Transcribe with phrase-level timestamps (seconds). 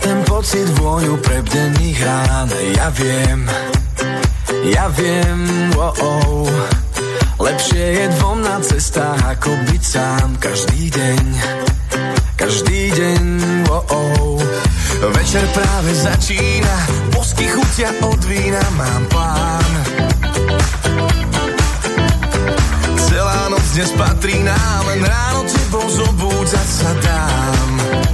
[0.00, 3.40] ten pocit vôňu prebdených rán Ja viem,
[4.72, 5.40] ja viem,
[5.76, 6.48] oh, oh.
[7.40, 11.24] Lepšie je dvom na cestách ako byť sám každý deň
[12.36, 13.22] Každý deň,
[13.68, 14.36] oh, oh.
[15.00, 16.76] Večer práve začína,
[17.12, 19.72] bosky chutia od vína, mám plán
[23.08, 28.09] Celá noc dnes patrí nám, len ráno tebou zobúdzať sa dám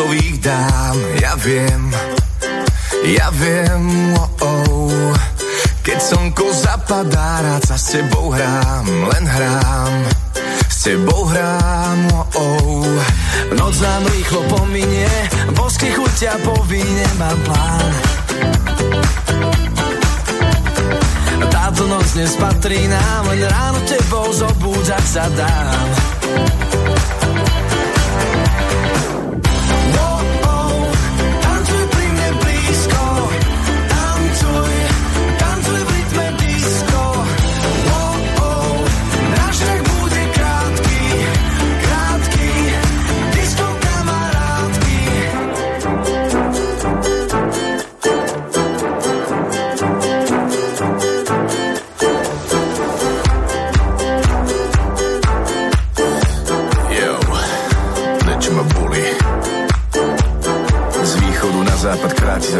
[0.00, 0.96] srdcových dám.
[1.20, 1.82] Ja viem,
[3.04, 5.12] ja viem, oh, oh.
[5.84, 9.94] Keď slnko zapadá, rád sa s tebou hrám, len hrám.
[10.72, 12.96] S tebou hrám, oh, oh.
[13.52, 15.12] Noc nám rýchlo pominie,
[15.52, 17.92] bosky chuťa po víne, mám plán.
[21.52, 25.88] Táto noc dnes patrí nám, len ráno tebou zobúdzať sa dám.
[61.80, 61.96] Sa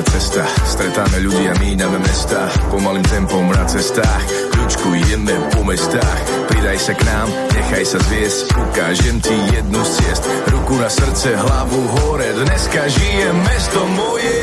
[0.09, 0.43] cesta.
[0.65, 2.49] Stretáme ľudí a míname mesta.
[2.73, 4.25] Pomalým tempom na cestách.
[4.49, 6.21] Kľúčku ideme po mestách.
[6.49, 8.49] Pridaj sa k nám, nechaj sa zviesť.
[8.57, 10.25] Ukážem ti jednu z ciest.
[10.49, 12.33] Ruku na srdce, hlavu hore.
[12.33, 14.37] Dneska žije mesto moje.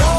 [0.00, 0.13] No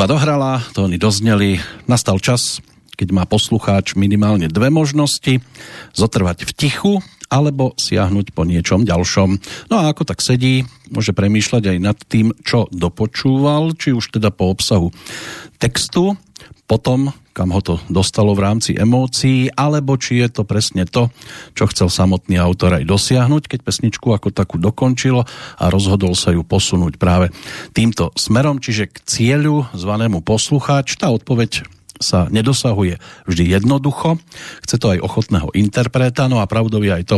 [0.00, 2.64] Hudba dohrala, tóny dozneli, nastal čas,
[2.96, 5.44] keď má poslucháč minimálne dve možnosti,
[5.92, 6.92] zotrvať v tichu
[7.30, 9.30] alebo siahnuť po niečom ďalšom.
[9.70, 14.34] No a ako tak sedí, môže premýšľať aj nad tým, čo dopočúval, či už teda
[14.34, 14.90] po obsahu
[15.62, 16.18] textu,
[16.70, 21.10] potom, kam ho to dostalo v rámci emócií, alebo či je to presne to,
[21.58, 25.26] čo chcel samotný autor aj dosiahnuť, keď pesničku ako takú dokončilo
[25.58, 27.34] a rozhodol sa ju posunúť práve
[27.74, 30.94] týmto smerom, čiže k cieľu zvanému poslucháč.
[30.94, 31.66] Tá odpoveď
[32.00, 32.96] sa nedosahuje
[33.28, 34.16] vždy jednoducho.
[34.64, 37.16] Chce to aj ochotného interpreta, no a pravdou je aj to,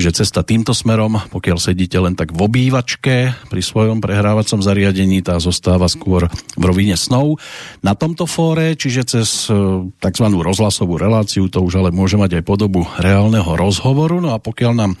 [0.00, 5.36] že cesta týmto smerom, pokiaľ sedíte len tak v obývačke pri svojom prehrávacom zariadení, tá
[5.36, 7.36] zostáva skôr v rovine snov.
[7.84, 9.54] Na tomto fóre, čiže cez e,
[9.92, 10.26] tzv.
[10.32, 14.92] rozhlasovú reláciu, to už ale môže mať aj podobu reálneho rozhovoru, no a pokiaľ nám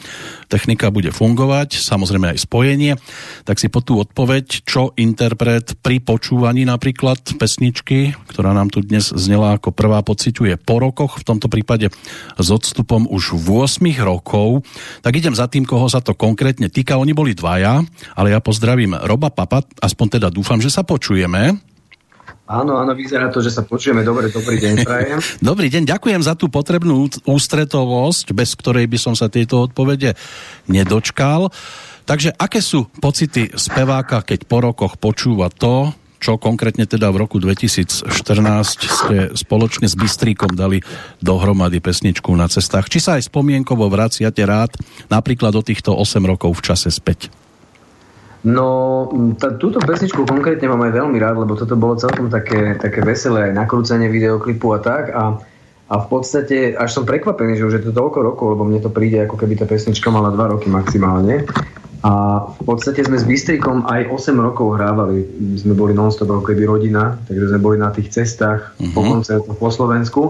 [0.52, 2.92] technika bude fungovať, samozrejme aj spojenie,
[3.48, 9.13] tak si po tú odpoveď, čo interpret pri počúvaní napríklad pesničky, ktorá nám tu dnes
[9.14, 11.88] znela ako prvá pociťuje po rokoch, v tomto prípade
[12.36, 14.66] s odstupom už 8 rokov.
[15.00, 17.00] Tak idem za tým, koho sa to konkrétne týka.
[17.00, 17.80] Oni boli dvaja,
[18.18, 21.74] ale ja pozdravím Roba Papa, aspoň teda dúfam, že sa počujeme.
[22.44, 24.04] Áno, áno, vyzerá to, že sa počujeme.
[24.04, 25.18] Dobre, dobrý deň, prajem.
[25.48, 30.12] Dobrý deň, ďakujem za tú potrebnú ústretovosť, bez ktorej by som sa tieto odpovede
[30.68, 31.48] nedočkal.
[32.04, 37.36] Takže aké sú pocity speváka, keď po rokoch počúva to, čo konkrétne teda v roku
[37.36, 38.08] 2014
[38.80, 40.80] ste spoločne s Bystríkom dali
[41.20, 42.88] dohromady pesničku na cestách.
[42.88, 44.72] Či sa aj spomienkovo vraciate rád
[45.12, 47.28] napríklad do týchto 8 rokov v čase späť?
[48.44, 53.04] No, tá, túto pesničku konkrétne mám aj veľmi rád, lebo toto bolo celkom také, také
[53.04, 55.12] veselé, aj nakrúcanie videoklipu a tak.
[55.12, 55.36] A,
[55.88, 58.88] a v podstate až som prekvapený, že už je to toľko rokov, lebo mne to
[58.88, 61.44] príde, ako keby tá pesnička mala dva roky maximálne.
[62.04, 65.24] A v podstate sme s Bystrikom aj 8 rokov hrávali.
[65.40, 68.92] My sme boli non-stop ako keby rodina, takže sme boli na tých cestách uh-huh.
[68.92, 69.08] po mhm.
[69.16, 70.22] koncertoch po Slovensku.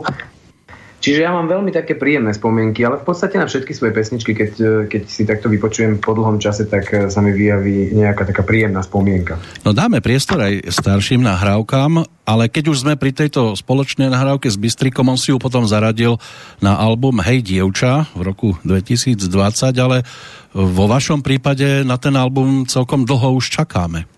[1.04, 4.52] Čiže ja mám veľmi také príjemné spomienky, ale v podstate na všetky svoje pesničky, keď,
[4.88, 9.36] keď si takto vypočujem po dlhom čase, tak sa mi vyjaví nejaká taká príjemná spomienka.
[9.68, 14.56] No dáme priestor aj starším nahrávkam, ale keď už sme pri tejto spoločnej nahrávke s
[14.56, 16.16] Bystrikom, on si ju potom zaradil
[16.64, 19.28] na album Hej dievča v roku 2020,
[19.76, 20.08] ale
[20.56, 24.08] vo vašom prípade na ten album celkom dlho už čakáme.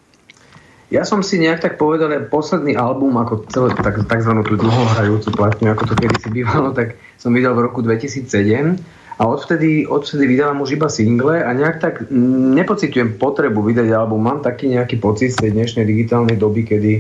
[0.86, 5.34] Ja som si nejak tak povedal, že posledný album, ako celé tak, takzvanú tú dlhohrajúcu
[5.34, 8.30] platňu, ako to kedy si bývalo, tak som vydal v roku 2007
[9.18, 11.94] a odvtedy, odvtedy vydávam už iba single a nejak tak
[12.54, 14.22] nepocitujem potrebu vydať album.
[14.22, 16.92] Mám taký nejaký pocit z tej dnešnej digitálnej doby, kedy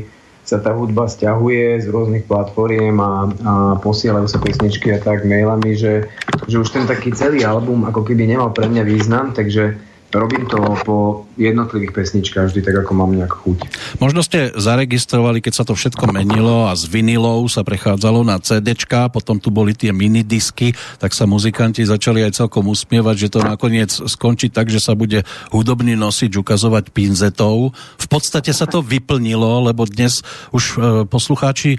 [0.46, 5.74] sa tá hudba stiahuje z rôznych platformiem a, a posielajú sa pesničky a tak mailami,
[5.74, 6.06] že,
[6.46, 9.74] že už ten taký celý album ako keby nemal pre mňa význam, takže
[10.14, 13.58] robím to po jednotlivých pesničkách vždy tak, ako mám nejak chuť.
[14.00, 19.12] Možno ste zaregistrovali, keď sa to všetko menilo a z vinilov sa prechádzalo na CDčka,
[19.12, 23.92] potom tu boli tie minidisky, tak sa muzikanti začali aj celkom usmievať, že to nakoniec
[23.92, 25.22] skončí tak, že sa bude
[25.52, 27.76] hudobný nosič ukazovať pinzetou.
[28.00, 30.24] V podstate sa to vyplnilo, lebo dnes
[30.56, 30.74] už e,
[31.04, 31.78] poslucháči, e,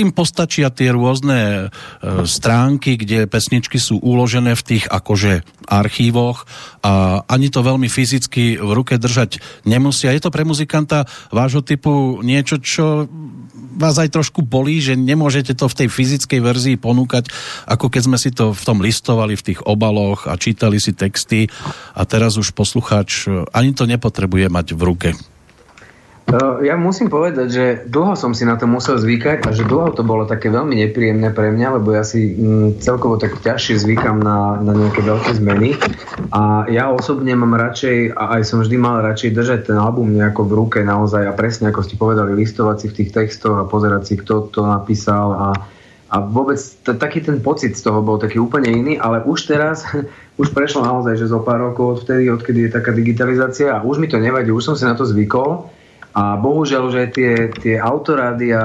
[0.00, 6.48] im postačia tie rôzne e, stránky, kde pesničky sú uložené v tých akože archívoch
[6.80, 10.14] a ani to veľmi fyzicky v ruke držať nemusia.
[10.14, 13.10] Je to pre muzikanta vášho typu niečo, čo
[13.74, 17.26] vás aj trošku bolí, že nemôžete to v tej fyzickej verzii ponúkať,
[17.66, 21.50] ako keď sme si to v tom listovali v tých obaloch a čítali si texty
[21.98, 25.10] a teraz už poslucháč ani to nepotrebuje mať v ruke.
[26.34, 30.02] Ja musím povedať, že dlho som si na to musel zvykať a že dlho to
[30.02, 34.58] bolo také veľmi nepríjemné pre mňa, lebo ja si mm, celkovo tak ťažšie zvykam na,
[34.58, 35.78] na nejaké veľké zmeny.
[36.34, 40.50] A ja osobne mám radšej, a aj som vždy mal radšej držať ten album nejako
[40.50, 44.02] v ruke naozaj a presne ako ste povedali, listovať si v tých textoch a pozerať
[44.10, 45.48] si, kto to napísal a,
[46.10, 49.86] a vôbec t- taký ten pocit z toho bol taký úplne iný, ale už teraz,
[50.42, 54.10] už prešlo naozaj, že zo pár rokov odvtedy, odkedy je taká digitalizácia a už mi
[54.10, 55.75] to nevadí, už som si na to zvykol
[56.16, 58.64] a bohužiaľ, že tie, tie autorády a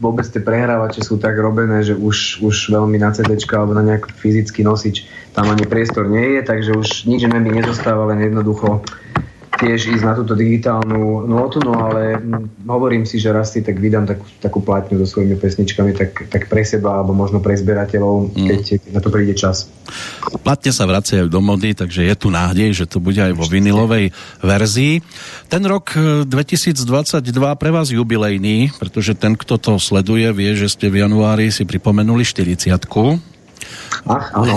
[0.00, 4.08] vôbec tie prehrávače sú tak robené, že už, už veľmi na CD alebo na nejaký
[4.16, 5.04] fyzický nosič
[5.36, 8.80] tam ani priestor nie je, takže už nič mi nezostáva, len jednoducho
[9.60, 12.16] tiež ísť na túto digitálnu notu, no ale
[12.64, 16.48] hovorím si, že raz si tak vydám takú, takú platňu so svojimi pesničkami tak, tak
[16.48, 18.46] pre seba alebo možno pre zberateľov, mm.
[18.48, 18.60] keď
[18.96, 19.68] na to príde čas.
[20.40, 24.16] Platne sa vracajú do mody, takže je tu nádej, že to bude aj vo vinilovej
[24.40, 25.04] verzii.
[25.52, 25.92] Ten rok
[26.24, 26.80] 2022
[27.20, 31.68] e, pre vás jubilejný, pretože ten, kto to sleduje, vie, že ste v januári si
[31.68, 32.72] pripomenuli 40
[34.08, 34.56] Ach, áno.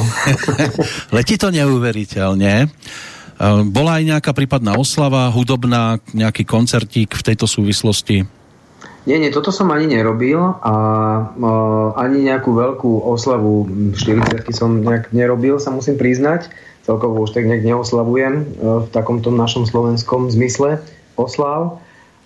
[1.15, 2.71] Letí to neuveriteľne.
[3.69, 8.23] Bola aj nejaká prípadná oslava, hudobná, nejaký koncertík v tejto súvislosti?
[9.03, 10.75] Nie, nie, toto som ani nerobil a
[11.27, 13.67] uh, ani nejakú veľkú oslavu
[13.99, 16.47] 40 som nejak nerobil, sa musím priznať.
[16.87, 18.33] Celkovo už tak nejak neoslavujem
[18.63, 20.79] uh, v takomto našom slovenskom zmysle
[21.19, 21.83] oslav.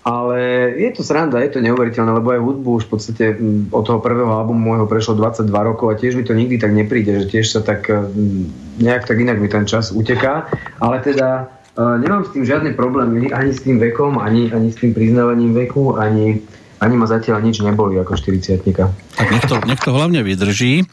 [0.08, 0.40] Ale
[0.80, 4.00] je to sranda, je to neuveriteľné, lebo aj hudbu už v podstate mm, od toho
[4.00, 7.46] prvého albumu môjho prešlo 22 rokov a tiež mi to nikdy tak nepríde, že tiež
[7.52, 10.48] sa tak mm, nejak tak inak mi ten čas uteká.
[10.80, 14.80] Ale teda uh, nemám s tým žiadne problémy, ani s tým vekom, ani, ani s
[14.80, 16.40] tým priznávaním veku, ani,
[16.80, 20.88] ani ma zatiaľ nič neboli ako 40 Tak nech to, to hlavne vydrží.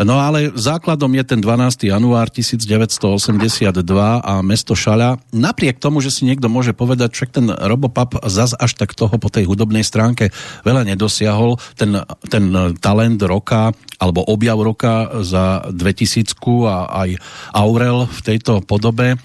[0.00, 1.92] No ale základom je ten 12.
[1.92, 3.76] január 1982
[4.22, 5.20] a mesto Šaľa.
[5.34, 9.28] Napriek tomu, že si niekto môže povedať, však ten Robopap zas až tak toho po
[9.28, 10.32] tej hudobnej stránke
[10.64, 12.00] veľa nedosiahol, ten,
[12.32, 16.34] ten talent roka alebo objav roka za 2000
[16.66, 17.10] a aj
[17.54, 19.16] Aurel v tejto podobe e,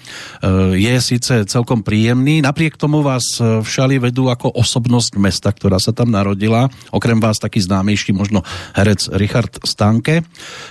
[0.78, 2.38] je síce celkom príjemný.
[2.38, 6.70] Napriek tomu vás v Šali vedú ako osobnosť mesta, ktorá sa tam narodila.
[6.94, 8.46] Okrem vás taký známejší možno
[8.78, 10.22] herec Richard Stanke.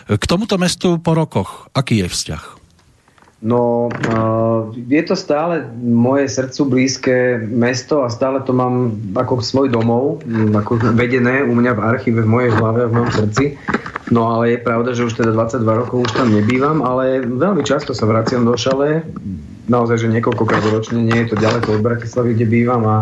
[0.07, 2.66] K tomuto mestu po rokoch, aký je vzťah?
[3.37, 3.93] No,
[4.73, 10.25] je to stále moje srdcu blízke mesto a stále to mám ako svoj domov,
[10.57, 13.45] ako vedené u mňa v archíve, v mojej hlave a v mojom srdci.
[14.09, 17.93] No ale je pravda, že už teda 22 rokov už tam nebývam, ale veľmi často
[17.93, 19.05] sa vraciam do Šale.
[19.69, 22.97] Naozaj, že niekoľkokrát ročne nie je to ďaleko od Bratislavy, kde bývam a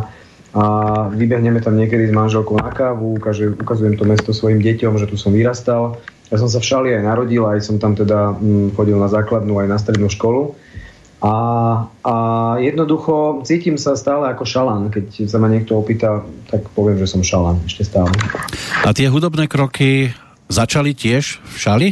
[0.56, 0.64] a
[1.12, 3.20] vybehneme tam niekedy s manželkou na kávu,
[3.60, 6.00] ukazujem to mesto svojim deťom, že tu som vyrastal.
[6.34, 9.62] Ja som sa v Šali aj narodil, aj som tam teda mm, chodil na základnú,
[9.62, 10.58] aj na strednú školu.
[11.26, 11.36] A,
[12.06, 12.16] a
[12.62, 14.94] jednoducho cítim sa stále ako šalan.
[14.94, 18.14] Keď sa ma niekto opýta, tak poviem, že som šalan ešte stále.
[18.86, 20.14] A tie hudobné kroky
[20.52, 21.90] začali tiež v Šali?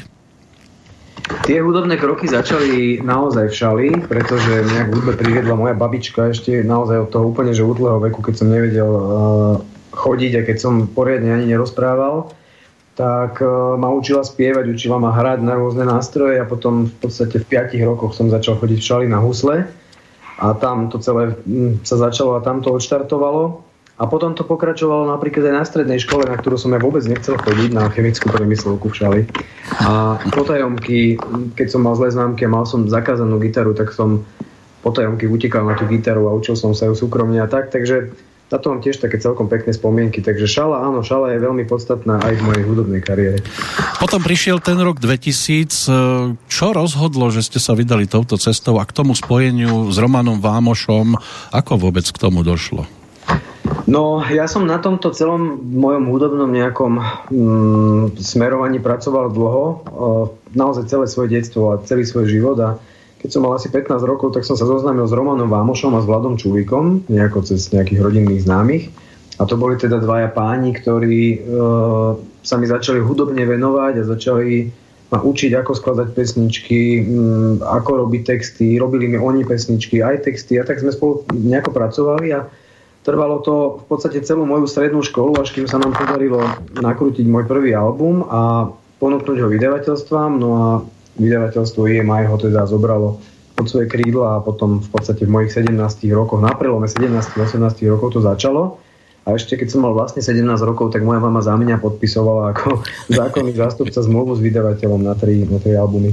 [1.47, 6.61] Tie hudobné kroky začali naozaj v šali, pretože mňa k hudbe priviedla moja babička ešte
[6.67, 9.01] naozaj od toho úplne že útleho veku, keď som nevedel uh,
[9.95, 12.35] chodiť a keď som poriadne ani nerozprával,
[12.93, 17.41] tak uh, ma učila spievať, učila ma hrať na rôzne nástroje a potom v podstate
[17.41, 19.65] v 5 rokoch som začal chodiť v šali na husle
[20.37, 23.65] a tam to celé hm, sa začalo a tam to odštartovalo.
[23.93, 27.37] A potom to pokračovalo napríklad aj na strednej škole, na ktorú som ja vôbec nechcel
[27.37, 29.21] chodiť, na chemickú priemyslovku v Šali.
[29.85, 31.21] A potajomky,
[31.53, 34.25] keď som mal zlé známky a mal som zakázanú gitaru, tak som
[34.81, 37.69] potajomky utekal na tú gitaru a učil som sa ju súkromne a tak.
[37.69, 38.09] Takže
[38.53, 40.21] na to mám tiež také celkom pekné spomienky.
[40.21, 43.41] Takže šala, áno, šala je veľmi podstatná aj v mojej hudobnej kariére.
[43.97, 46.37] Potom prišiel ten rok 2000.
[46.37, 51.17] Čo rozhodlo, že ste sa vydali touto cestou a k tomu spojeniu s Romanom Vámošom,
[51.49, 52.85] ako vôbec k tomu došlo?
[53.89, 56.93] No, ja som na tomto celom mojom hudobnom nejakom
[57.33, 59.75] mm, smerovaní pracoval dlho, e,
[60.55, 62.69] naozaj celé svoje detstvo a celý svoj život a
[63.23, 66.09] keď som mal asi 15 rokov, tak som sa zoznámil s Romanom Vámošom a s
[66.11, 68.91] Vladom Čulikom, nejako cez nejakých rodinných známych.
[69.39, 71.37] A to boli teda dvaja páni, ktorí e,
[72.43, 74.69] sa mi začali hudobne venovať a začali
[75.09, 80.59] ma učiť, ako skladať pesničky, mm, ako robiť texty, robili mi oni pesničky, aj texty
[80.59, 82.45] a tak sme spolu nejako pracovali a
[83.03, 86.39] Trvalo to v podstate celú moju strednú školu, až kým sa nám podarilo
[86.71, 88.71] nakrútiť môj prvý album a
[89.03, 90.31] ponúknuť ho vydavateľstvám.
[90.39, 90.67] No a
[91.19, 93.21] vydavateľstvo EMI ho teda zobralo
[93.53, 95.77] pod svoje krídla a potom v podstate v mojich 17
[96.13, 98.81] rokoch, na prelome 17 18 rokov to začalo.
[99.23, 102.83] A ešte keď som mal vlastne 17 rokov, tak moja mama za mňa podpisovala ako
[103.19, 106.11] zákonný zástupca zmluvu s vydavateľom na tri, na tri albumy.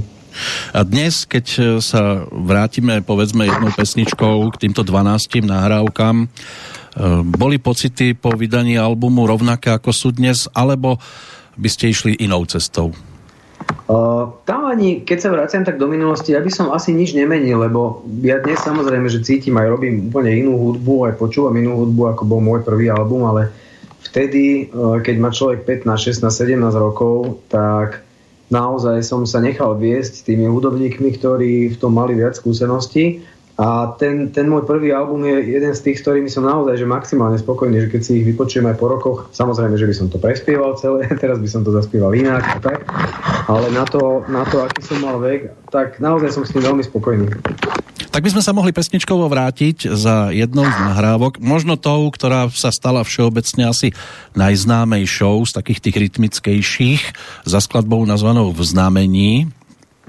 [0.71, 6.31] A dnes, keď sa vrátime povedzme jednou pesničkou k týmto 12 nahrávkam,
[6.91, 10.99] Ehm, boli pocity po vydaní albumu rovnaké ako sú dnes, alebo
[11.55, 12.91] by ste išli inou cestou?
[14.47, 18.07] Tam ani, keď sa vraciam tak do minulosti, ja by som asi nič nemenil, lebo
[18.23, 22.23] ja dnes samozrejme, že cítim aj robím úplne inú hudbu, aj počúvam inú hudbu, ako
[22.23, 23.51] bol môj prvý album, ale
[23.99, 27.99] vtedy, keď má človek 15, 16, 17 rokov, tak
[28.47, 33.23] naozaj som sa nechal viesť tými hudobníkmi, ktorí v tom mali viac skúseností.
[33.59, 36.87] A ten, ten môj prvý album je jeden z tých, s ktorými som naozaj že
[36.87, 40.17] maximálne spokojný, že keď si ich vypočujem aj po rokoch, samozrejme, že by som to
[40.17, 42.79] prespieval celé, teraz by som to zaspieval inak a tak,
[43.57, 46.83] ale na to, na to, aký som mal vek, tak naozaj som s tým veľmi
[46.85, 47.27] spokojný.
[48.11, 52.67] Tak by sme sa mohli pesničkovo vrátiť za jednou z nahrávok, možno tou, ktorá sa
[52.67, 53.95] stala všeobecne asi
[54.35, 57.01] najznámejšou z takých tých rytmickejších,
[57.47, 59.47] za skladbou nazvanou V znamení.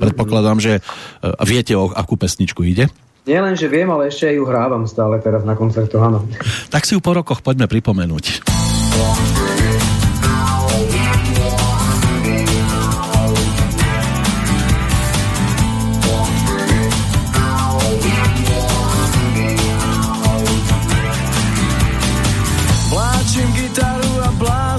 [0.02, 0.80] Predpokladám, že e,
[1.46, 2.90] viete, o akú pesničku ide?
[3.22, 6.26] Nie len, že viem, ale ešte ju hrávam stále teraz na koncertu, áno.
[6.74, 8.42] Tak si ju po rokoch poďme pripomenúť.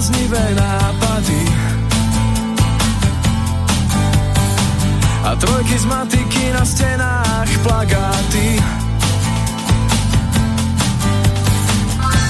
[0.04, 1.42] Bláznivé nápady.
[5.24, 8.60] A trojky z matiky na stenách plagáty.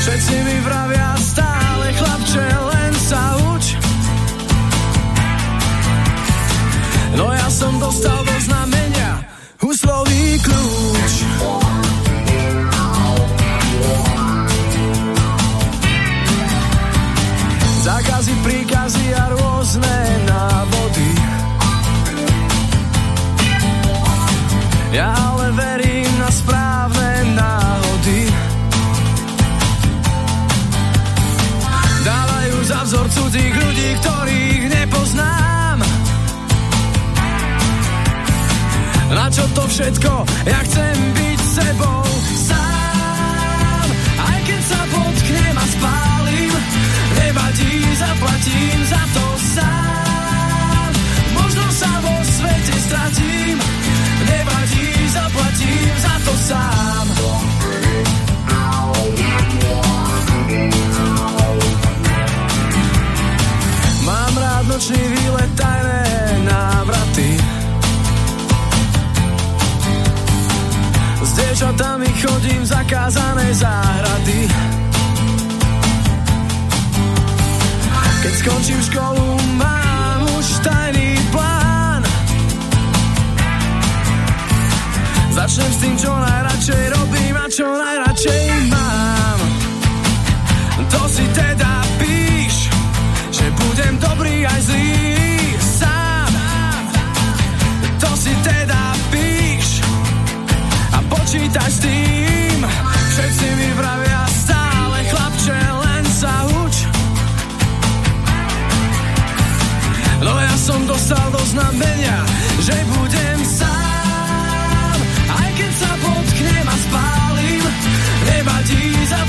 [0.07, 3.75] Všetci mi vravia stále chlapče, len sa uč.
[7.19, 9.19] No ja som dostal do znamenia
[9.59, 11.15] huslový kľúč
[17.85, 21.13] Zákazy, príkazy a rôzne návody
[24.95, 28.21] Ja ale verím na správne náhody.
[32.09, 35.79] Dávajú za vzor cudzích ľudí, ktorých nepoznám.
[39.13, 40.13] Na čo to všetko?
[40.47, 42.07] Ja chcem byť sebou
[42.49, 43.87] sám.
[44.25, 46.14] Aj keď sa potknem a spálim,
[47.55, 50.93] nevadí, zaplatím za to sám.
[51.35, 53.57] Možno sa vo svete stratím,
[54.27, 57.07] nevadí, zaplatím za to sám.
[64.05, 66.05] Mám rád nočný výlet, tajné
[66.45, 67.31] návraty.
[71.23, 74.84] S dievčatami chodím zakázané záhrady.
[78.25, 82.01] Keď skončím školu, mám už tajný plán.
[85.37, 88.04] Začnem s tým, čo najradšej robím a čo najradšej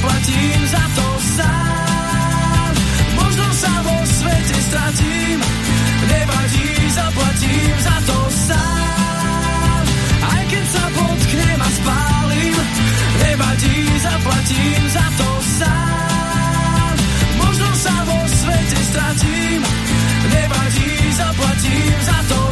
[0.06, 1.08] zaplatím za to
[1.38, 2.74] sám.
[3.18, 5.38] Možno sa vo svete stratím,
[6.06, 9.84] nevadí, zaplatím za to sám.
[10.30, 12.56] Aj keď sa potknem a spálim,
[13.18, 16.96] nevadí, zaplatím za to sám.
[17.42, 19.62] Možno sa vo svete stratím,
[20.30, 22.45] nevadí, zaplatím za to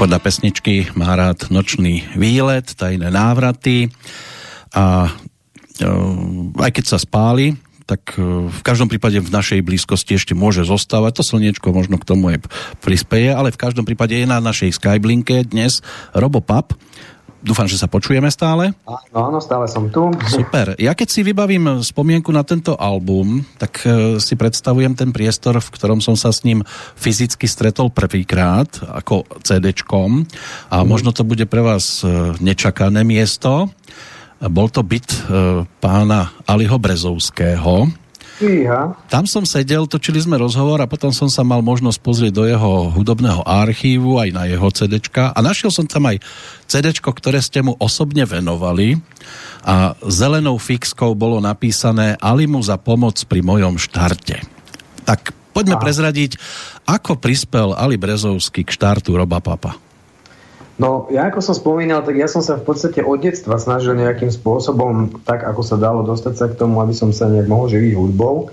[0.00, 3.92] Podľa pesničky má rád nočný výlet, tajné návraty
[4.72, 5.12] a
[5.76, 5.84] e,
[6.56, 11.20] aj keď sa spáli, tak e, v každom prípade v našej blízkosti ešte môže zostávať.
[11.20, 12.48] To slniečko možno k tomu aj
[12.80, 15.84] prispieje, ale v každom prípade je na našej Skyblinke dnes
[16.16, 16.72] Robo Pap.
[17.40, 18.76] Dúfam, že sa počujeme stále.
[18.84, 20.12] Áno, áno, stále som tu.
[20.28, 20.76] Super.
[20.76, 25.72] Ja keď si vybavím spomienku na tento album, tak e, si predstavujem ten priestor, v
[25.72, 26.60] ktorom som sa s ním
[27.00, 30.28] fyzicky stretol prvýkrát ako CD-čkom
[30.68, 33.72] a možno to bude pre vás e, nečakané miesto.
[34.40, 35.18] Bol to byt e,
[35.80, 37.88] pána Aliho Brezovského,
[38.40, 38.96] Fíha.
[39.12, 42.88] tam som sedel, točili sme rozhovor a potom som sa mal možnosť pozrieť do jeho
[42.88, 46.24] hudobného archívu, aj na jeho CDčka a našiel som tam aj
[46.64, 48.96] CDčko, ktoré ste mu osobne venovali
[49.60, 54.40] a zelenou fixkou bolo napísané Alimu za pomoc pri mojom štarte.
[55.04, 55.84] Tak poďme Aha.
[55.84, 56.40] prezradiť,
[56.88, 59.89] ako prispel Ali Brezovský k štartu Roba Papa.
[60.80, 64.32] No, ja ako som spomínal, tak ja som sa v podstate od detstva snažil nejakým
[64.32, 67.92] spôsobom, tak ako sa dalo, dostať sa k tomu, aby som sa nejak mohol živiť
[67.92, 68.48] hudbou.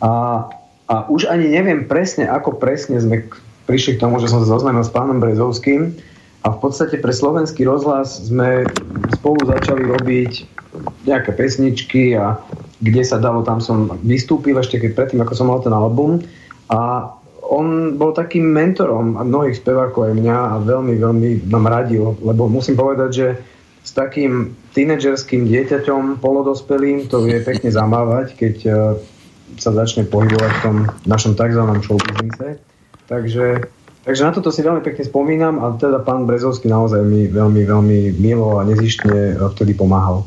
[0.00, 0.40] A,
[0.88, 3.28] a už ani neviem presne, ako presne sme
[3.68, 5.92] prišli k tomu, že som sa zoznámil s pánom Brezovským
[6.40, 8.64] a v podstate pre slovenský rozhlas sme
[9.20, 10.32] spolu začali robiť
[11.04, 12.40] nejaké pesničky a
[12.80, 16.24] kde sa dalo, tam som vystúpil ešte keď predtým, ako som mal ten album
[16.72, 17.12] a
[17.50, 22.50] on bol takým mentorom a mnohých spevákov aj mňa a veľmi, veľmi nám radil, lebo
[22.50, 23.26] musím povedať, že
[23.86, 28.74] s takým tínedžerským dieťaťom, polodospelým, to vie pekne zamávať, keď eh,
[29.62, 31.62] sa začne pohybovať v tom našom tzv.
[31.86, 31.96] show.
[33.06, 33.70] Takže,
[34.02, 37.98] takže na toto si veľmi pekne spomínam a teda pán Brezovský naozaj mi veľmi, veľmi
[38.18, 40.26] milo a nezištne eh, vtedy pomáhal.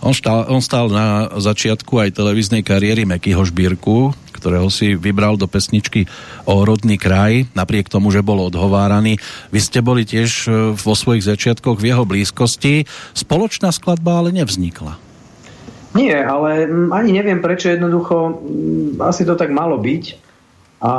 [0.00, 5.44] On stál, on stál na začiatku aj televíznej kariéry Mekyho Šbírku, ktorého si vybral do
[5.44, 6.08] pesničky
[6.48, 9.20] o rodný kraj, napriek tomu, že bol odhováraný.
[9.52, 12.88] Vy ste boli tiež e, vo svojich začiatkoch v jeho blízkosti.
[13.12, 14.96] Spoločná skladba ale nevznikla.
[15.92, 20.04] Nie, ale mm, ani neviem prečo jednoducho, mm, asi to tak malo byť
[20.80, 20.92] a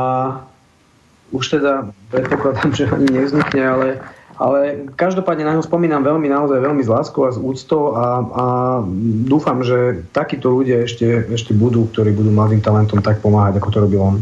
[1.31, 3.87] už teda predpokladám, že ani nevznikne, ale,
[4.41, 8.45] ale každopádne na ňo spomínam veľmi, naozaj veľmi s láskou a s úctou a, a
[9.29, 13.77] dúfam, že takíto ľudia ešte, ešte budú, ktorí budú mladým talentom tak pomáhať, ako to
[13.85, 14.15] robil on.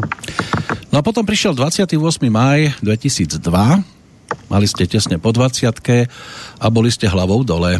[0.91, 1.95] No a potom prišiel 28.
[2.27, 3.39] maj 2002,
[4.51, 5.71] mali ste tesne po 20
[6.59, 7.79] a boli ste hlavou dole.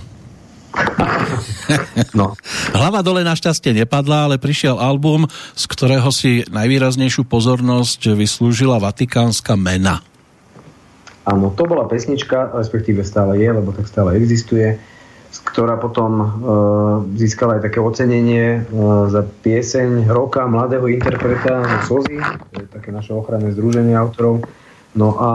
[2.18, 2.34] No.
[2.74, 10.02] Hlava dole našťastie nepadla, ale prišiel album, z ktorého si najvýraznejšiu pozornosť vyslúžila Vatikánska mena.
[11.30, 14.82] Áno, to bola pesnička, respektíve stále je, lebo tak stále existuje,
[15.30, 16.26] ktorá potom e,
[17.22, 18.60] získala aj také ocenenie e,
[19.14, 22.18] za pieseň roka mladého interpreta no, Sozy,
[22.50, 24.42] to je také naše ochranné združenie autorov.
[24.98, 25.30] No a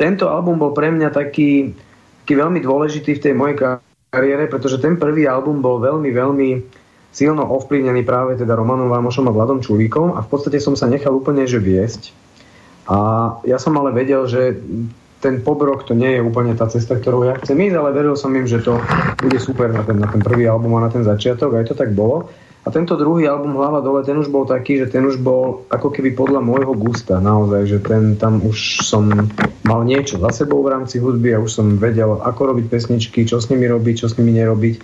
[0.00, 1.76] tento album bol pre mňa taký,
[2.24, 3.56] taký veľmi dôležitý v tej mojej
[4.08, 6.48] kariére, pretože ten prvý album bol veľmi, veľmi
[7.12, 11.12] silno ovplyvnený práve teda Romanom Vámošom a Vladom Čulíkom a v podstate som sa nechal
[11.12, 12.24] úplne že viesť
[12.84, 12.98] a
[13.48, 14.60] ja som ale vedel, že
[15.24, 18.28] ten pobrok to nie je úplne tá cesta, ktorou ja chcem ísť, ale veril som
[18.36, 18.76] im, že to
[19.24, 21.56] bude super na ten, na ten prvý album a na ten začiatok.
[21.56, 22.28] Aj to tak bolo.
[22.64, 25.92] A tento druhý album Hlava dole, ten už bol taký, že ten už bol ako
[25.92, 29.04] keby podľa môjho gusta naozaj, že ten tam už som
[29.68, 33.36] mal niečo za sebou v rámci hudby a už som vedel, ako robiť pesničky, čo
[33.36, 34.74] s nimi robiť, čo s nimi nerobiť.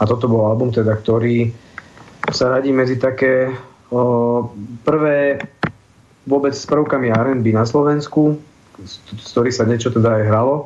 [0.00, 1.52] A toto bol album teda, ktorý
[2.32, 3.52] sa radí medzi také
[3.92, 4.48] o,
[4.84, 5.40] prvé
[6.26, 8.36] vôbec s prvkami R&B na Slovensku
[8.84, 10.56] z ktorých sa niečo teda aj hralo.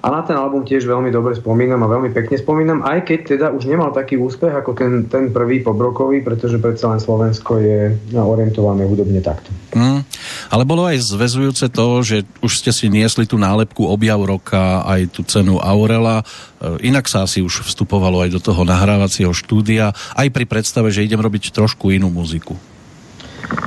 [0.00, 3.46] A na ten album tiež veľmi dobre spomínam a veľmi pekne spomínam, aj keď teda
[3.52, 8.88] už nemal taký úspech ako ten, ten prvý pobrokový, pretože predsa len Slovensko je orientované
[8.88, 9.52] hudobne takto.
[9.76, 10.00] Mm,
[10.48, 15.12] ale bolo aj zväzujúce to, že už ste si niesli tú nálepku objav roka, aj
[15.12, 16.24] tú cenu Aurela.
[16.24, 21.04] E, inak sa asi už vstupovalo aj do toho nahrávacieho štúdia, aj pri predstave, že
[21.04, 22.56] idem robiť trošku inú muziku.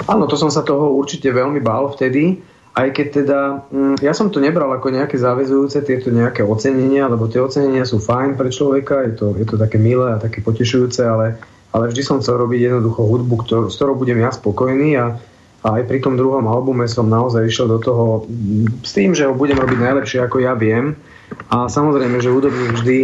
[0.08, 2.40] Áno, to som sa toho určite veľmi bál vtedy
[2.78, 3.40] aj keď teda,
[3.74, 7.98] mm, ja som to nebral ako nejaké záväzujúce tieto nejaké ocenenia, lebo tie ocenenia sú
[7.98, 11.42] fajn pre človeka, je to, je to také milé a také potešujúce, ale,
[11.74, 15.18] ale vždy som chcel robiť jednoducho hudbu, ktor, s ktorou budem ja spokojný a,
[15.66, 19.26] a aj pri tom druhom albume som naozaj išiel do toho mm, s tým, že
[19.26, 20.94] ho budem robiť najlepšie ako ja viem.
[21.50, 23.00] A samozrejme, že hudobník vždy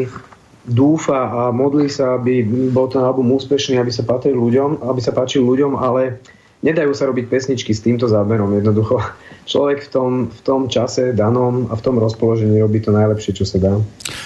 [0.70, 5.12] dúfa a modlí sa, aby bol ten album úspešný, aby sa patril ľuďom, aby sa
[5.12, 6.22] páčil ľuďom, ale
[6.64, 8.56] nedajú sa robiť pesničky s týmto záberom.
[8.56, 9.04] Jednoducho
[9.44, 13.46] človek v tom, v tom čase danom a v tom rozpoložení robí to najlepšie, čo
[13.46, 13.76] sa dá.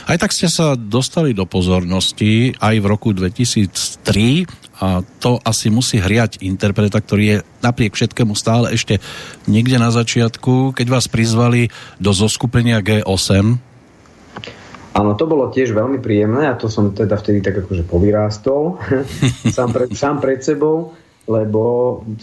[0.06, 4.46] Aj tak ste sa dostali do pozornosti aj v roku 2003
[4.78, 9.02] a to asi musí hriať interpreta, ktorý je napriek všetkému stále ešte
[9.50, 13.58] niekde na začiatku, keď vás prizvali do zoskupenia G8.
[14.98, 18.82] Áno, to bolo tiež veľmi príjemné a to som teda vtedy tak akože povyrástol
[19.58, 20.97] sám, pred, sám pred sebou
[21.28, 21.62] lebo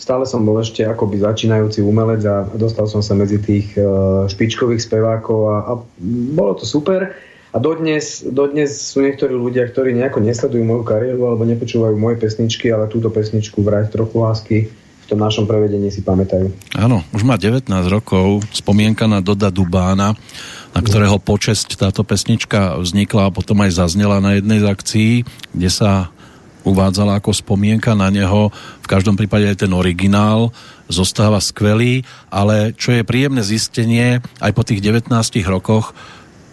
[0.00, 3.84] stále som bol ešte akoby začínajúci umelec a dostal som sa medzi tých e,
[4.32, 5.72] špičkových spevákov a, a
[6.32, 7.12] bolo to super.
[7.54, 12.72] A dodnes, dodnes sú niektorí ľudia, ktorí nejako nesledujú moju kariéru alebo nepočúvajú moje pesničky,
[12.72, 14.58] ale túto pesničku Vrať trochu lásky
[15.04, 16.48] v tom našom prevedení si pamätajú.
[16.80, 20.16] Áno, už má 19 rokov, spomienka na Doda Dubána,
[20.72, 25.10] na ktorého počesť táto pesnička vznikla a potom aj zaznela na jednej z akcií,
[25.52, 26.08] kde sa
[26.64, 28.50] uvádzala ako spomienka na neho.
[28.80, 30.50] V každom prípade aj ten originál
[30.88, 35.12] zostáva skvelý, ale čo je príjemné zistenie, aj po tých 19
[35.48, 35.96] rokoch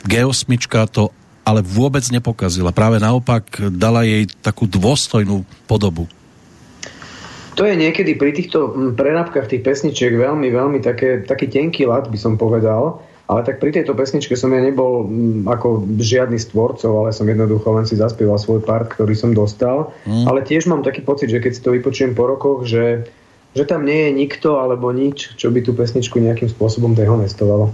[0.07, 0.47] G8
[0.91, 2.69] to ale vôbec nepokazila.
[2.69, 6.05] Práve naopak dala jej takú dôstojnú podobu.
[7.59, 12.15] To je niekedy pri týchto prerábkach tých pesničiek veľmi, veľmi také, taký tenký lat, by
[12.15, 16.51] som povedal ale tak pri tejto pesničke som ja nebol m, mm, ako žiadny z
[16.51, 19.95] tvorcov, ale som jednoducho len si zaspieval svoj part, ktorý som dostal.
[20.03, 20.27] Mm.
[20.27, 23.07] Ale tiež mám taký pocit, že keď si to vypočujem po rokoch, že,
[23.55, 27.71] že tam nie je nikto alebo nič, čo by tú pesničku nejakým spôsobom dehonestovalo.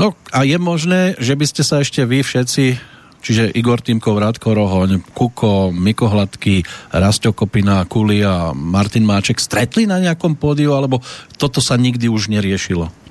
[0.00, 2.64] No a je možné, že by ste sa ešte vy všetci,
[3.20, 6.64] čiže Igor Týmkov, Radko Rohoň, Kuko, Miko Hladký,
[6.96, 11.04] Rasto Kopina, Kuli a Martin Máček stretli na nejakom pódiu, alebo
[11.36, 13.01] toto sa nikdy už neriešilo?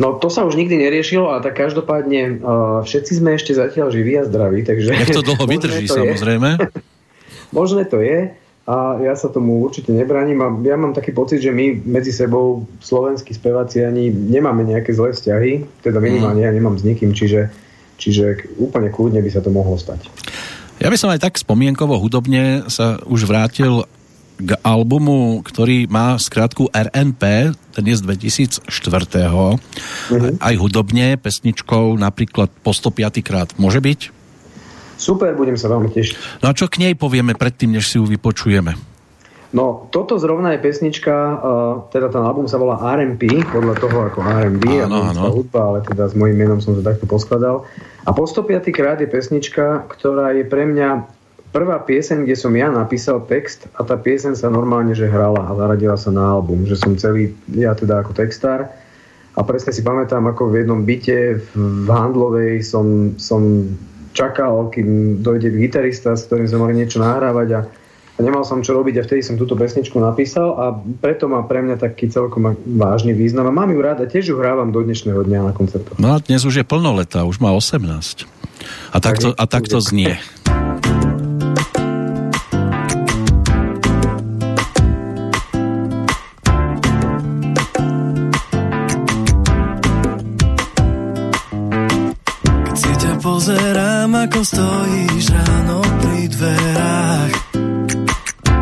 [0.00, 4.16] No to sa už nikdy neriešilo, ale tak každopádne uh, všetci sme ešte zatiaľ živí
[4.16, 4.88] a zdraví, takže...
[4.88, 6.56] Nech to dlho vydrží, to samozrejme.
[7.52, 11.52] možné to je a ja sa tomu určite nebraním a ja mám taký pocit, že
[11.52, 16.46] my medzi sebou slovenskí speváci ani nemáme nejaké zlé vzťahy, teda minimálne mm.
[16.48, 17.52] ja nemám s nikým, čiže,
[18.00, 20.08] čiže úplne kľudne by sa to mohlo stať.
[20.80, 23.86] Ja by som aj tak spomienkovo hudobne sa už vrátil
[24.42, 28.66] k albumu, ktorý má skrátku RNP, ten je z 2004.
[28.68, 30.42] Mm-hmm.
[30.42, 33.22] Aj hudobne, pesničkou napríklad po 105.
[33.22, 33.48] krát.
[33.56, 34.00] Môže byť?
[34.98, 36.42] Super, budem sa veľmi tešiť.
[36.42, 38.74] No a čo k nej povieme predtým, než si ju vypočujeme?
[39.52, 41.38] No, toto zrovna je pesnička, uh,
[41.92, 45.28] teda ten album sa volá RMP, podľa toho ako R&B, áno, áno.
[45.28, 47.68] hudba, ale teda s mojím menom som to takto poskladal.
[48.08, 48.72] A po 105.
[48.72, 51.04] krát je pesnička, ktorá je pre mňa
[51.52, 55.52] prvá pieseň, kde som ja napísal text a tá pieseň sa normálne, že hrala a
[55.52, 58.72] zaradila sa na album, že som celý, ja teda ako textár
[59.36, 63.68] a presne si pamätám, ako v jednom byte v Handlovej som, som
[64.16, 67.60] čakal, kým dojde gitarista, s ktorým sme mohli niečo nahrávať a,
[68.16, 70.64] a nemal som čo robiť a vtedy som túto pesničku napísal a
[71.04, 74.36] preto má pre mňa taký celkom vážny význam a mám ju rád a tiež ju
[74.40, 75.96] hrávam do dnešného dňa na koncertoch.
[76.00, 78.24] No a dnes už je plnoletá, už má 18.
[78.92, 80.16] A takto, a takto znie.
[94.22, 97.34] ako stojíš ráno pri dverách.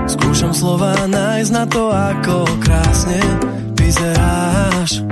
[0.09, 3.21] Skúšam slova nájsť na to, ako krásne
[3.77, 5.05] vyzeráš.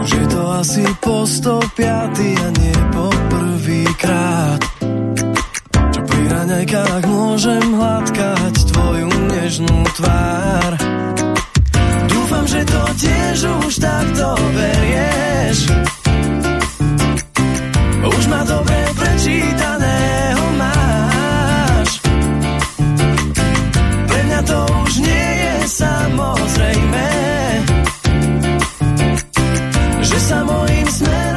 [0.00, 1.82] Už je to asi po 105
[2.40, 4.60] a nie po prvýkrát
[5.92, 10.72] Čo pri raňajkách môžem hladkať tvoju nežnú tvár.
[12.06, 15.90] Dúfam, že to tiež už takto berieš
[19.20, 22.00] prečítaného máš.
[24.08, 27.08] Pre mňa to už nie je samozrejme,
[30.00, 31.29] že sa moji tak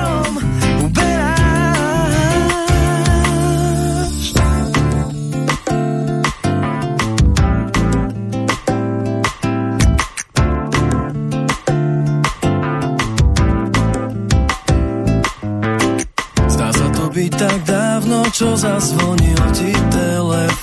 [18.43, 20.62] čo zazvonil ti telefón.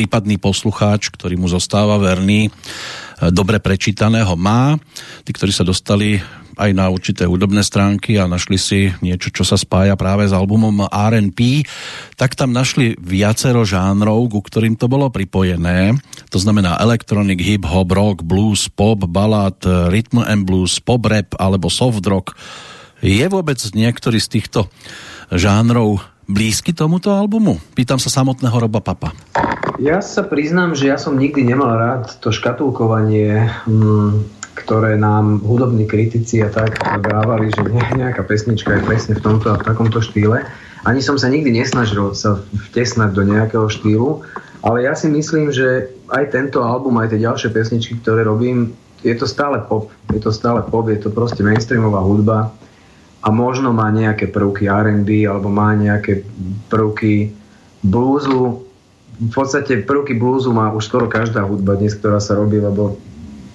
[0.00, 2.50] prípadný poslucháč, ktorý mu zostáva verný, e,
[3.28, 4.80] dobre prečítaného má.
[5.28, 6.16] Tí, ktorí sa dostali
[6.56, 10.88] aj na určité hudobné stránky a našli si niečo, čo sa spája práve s albumom
[10.88, 11.64] R&P,
[12.16, 15.96] tak tam našli viacero žánrov, ku ktorým to bolo pripojené.
[16.32, 19.60] To znamená electronic, hip hop, rock, blues, pop, ballad,
[19.92, 22.36] rhythm and blues, pop rap alebo soft rock.
[23.00, 24.68] Je vôbec niektorý z týchto
[25.32, 27.58] žánrov blízky tomuto albumu?
[27.72, 29.16] Pýtam sa samotného Roba Papa.
[29.80, 35.88] Ja sa priznám, že ja som nikdy nemal rád to škatulkovanie, mm, ktoré nám hudobní
[35.88, 37.64] kritici a tak dávali, že
[37.96, 40.44] nejaká pesnička je presne v tomto a v takomto štýle.
[40.84, 44.20] Ani som sa nikdy nesnažil sa vtesnať do nejakého štýlu,
[44.60, 49.16] ale ja si myslím, že aj tento album, aj tie ďalšie pesničky, ktoré robím, je
[49.16, 49.88] to stále pop.
[50.12, 52.52] Je to stále pop, je to proste mainstreamová hudba
[53.24, 56.20] a možno má nejaké prvky R&B alebo má nejaké
[56.68, 57.32] prvky
[57.80, 58.69] bluesu.
[59.20, 62.96] V podstate prvky bluesu má už skoro každá hudba dnes, ktorá sa robí, lebo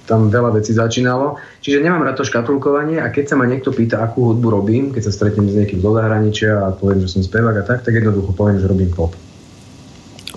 [0.05, 1.41] tam veľa vecí začínalo.
[1.65, 5.09] Čiže nemám rád to škatulkovanie a keď sa ma niekto pýta, akú hudbu robím, keď
[5.09, 8.37] sa stretnem s niekým zo zahraničia a poviem, že som spevák a tak, tak jednoducho
[8.37, 9.17] poviem, že robím pop.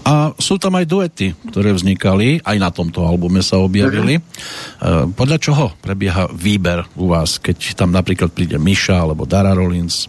[0.08, 4.16] A sú tam aj duety, ktoré vznikali, aj na tomto albume sa objavili.
[4.16, 5.12] Uh-huh.
[5.12, 10.08] Podľa čoho prebieha výber u vás, keď tam napríklad príde Miša alebo Dara Rollins?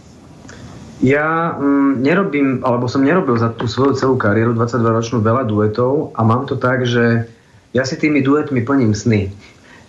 [1.00, 6.28] Ja mm, nerobím, alebo som nerobil za tú svoju celú kariéru 22-ročnú veľa duetov a
[6.28, 7.24] mám to tak, že
[7.72, 9.32] ja si tými duetmi plním sny.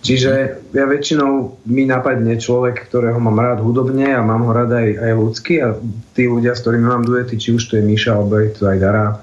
[0.01, 0.31] Čiže
[0.73, 5.13] ja väčšinou mi napadne človek, ktorého mám rád hudobne a mám ho rád aj, aj
[5.13, 5.77] ľudsky a
[6.17, 8.77] tí ľudia, s ktorými mám duety, či už to je Miša alebo je to aj
[8.81, 9.21] Dara,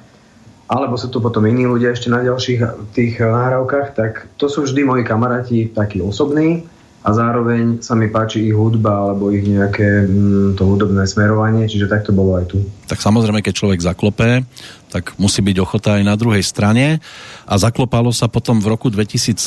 [0.70, 4.86] alebo sú tu potom iní ľudia ešte na ďalších tých nahrávkach, tak to sú vždy
[4.86, 6.62] moji kamaráti takí osobní
[6.98, 11.86] a zároveň sa mi páči ich hudba alebo ich nejaké mm, to hudobné smerovanie, čiže
[11.86, 12.58] tak to bolo aj tu.
[12.90, 14.42] Tak samozrejme, keď človek zaklopé,
[14.90, 16.98] tak musí byť ochota aj na druhej strane
[17.46, 19.38] a zaklopalo sa potom v roku 2007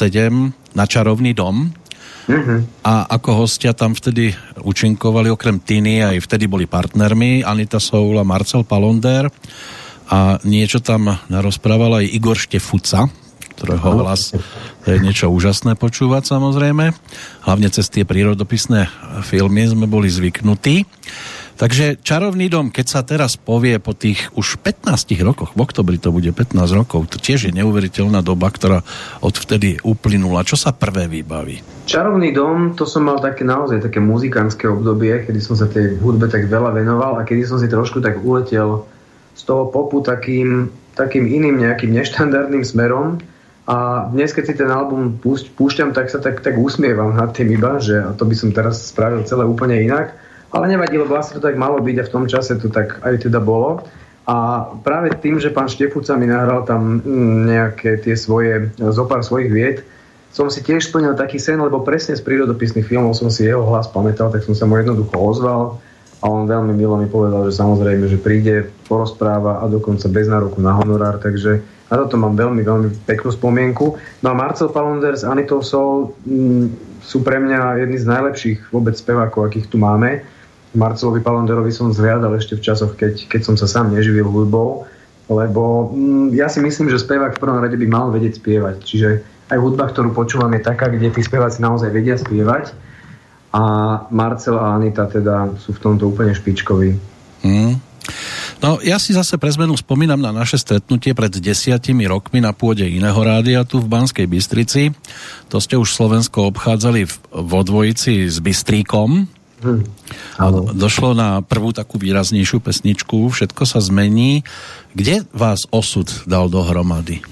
[0.73, 1.71] na Čarovný dom,
[2.29, 2.61] Uh-huh.
[2.85, 4.29] A ako hostia tam vtedy
[4.61, 9.25] účinkovali okrem Tiny, aj vtedy boli partnermi Anita Soul a Marcel Palonder
[10.11, 13.09] a niečo tam narozprával aj Igor Štefuca,
[13.61, 14.33] ktorého hlas
[14.81, 16.97] to je niečo úžasné počúvať samozrejme.
[17.45, 18.89] Hlavne cez tie prírodopisné
[19.21, 20.89] filmy sme boli zvyknutí.
[21.61, 26.09] Takže Čarovný dom, keď sa teraz povie po tých už 15 rokoch, v oktobri to
[26.09, 28.81] bude 15 rokov, to tiež je neuveriteľná doba, ktorá
[29.21, 30.41] odvtedy uplynula.
[30.41, 31.61] Čo sa prvé vybaví?
[31.85, 36.25] Čarovný dom, to som mal také naozaj také muzikánske obdobie, kedy som sa tej hudbe
[36.25, 38.89] tak veľa venoval a kedy som si trošku tak uletel
[39.37, 43.23] z toho popu takým takým iným nejakým neštandardným smerom
[43.69, 45.21] a dnes, keď si ten album
[45.57, 49.21] púšťam, tak sa tak, tak usmievam nad tým iba, že to by som teraz spravil
[49.23, 50.17] celé úplne inak.
[50.51, 53.23] Ale nevadí, lebo vlastne to tak malo byť a v tom čase to tak aj
[53.23, 53.85] teda bolo.
[54.27, 59.49] A práve tým, že pán Štefuca mi nahral tam mm, nejaké tie svoje, zopár svojich
[59.49, 59.77] vied,
[60.31, 63.91] som si tiež splnil taký sen, lebo presne z prírodopisných filmov som si jeho hlas
[63.91, 65.83] pamätal, tak som sa mu jednoducho ozval
[66.23, 70.63] a on veľmi milo mi povedal, že samozrejme, že príde, porozpráva a dokonca bez nároku
[70.63, 71.59] na honorár, takže
[71.91, 73.99] na toto mám veľmi, veľmi peknú spomienku.
[74.23, 76.71] No a Marcel Palunder s Anitou Sol mm,
[77.03, 80.23] sú pre mňa jedni z najlepších vôbec spevákov, akých tu máme.
[80.71, 84.87] Marcelovi Palonderovi som zhliadal ešte v časoch, keď, keď som sa sám neživil hudbou,
[85.27, 88.75] lebo m, mm, ja si myslím, že spevák v prvom rade by mal vedieť spievať.
[88.87, 89.09] Čiže
[89.51, 92.71] aj hudba, ktorú počúvam, je taká, kde tí speváci naozaj vedia spievať
[93.51, 93.63] a
[94.15, 96.95] Marcel a Anita teda sú v tomto úplne špičkoví.
[97.43, 97.75] Hmm.
[98.61, 102.85] No ja si zase pre zmenu spomínam na naše stretnutie pred desiatimi rokmi na pôde
[102.85, 104.93] iného rádia tu v Banskej Bystrici.
[105.49, 109.25] To ste už Slovensko obchádzali v, vo dvojici s Bystríkom.
[109.61, 109.85] Hmm.
[110.73, 114.41] Došlo na prvú takú výraznejšiu pesničku Všetko sa zmení.
[114.93, 117.30] Kde vás osud dal dohromady?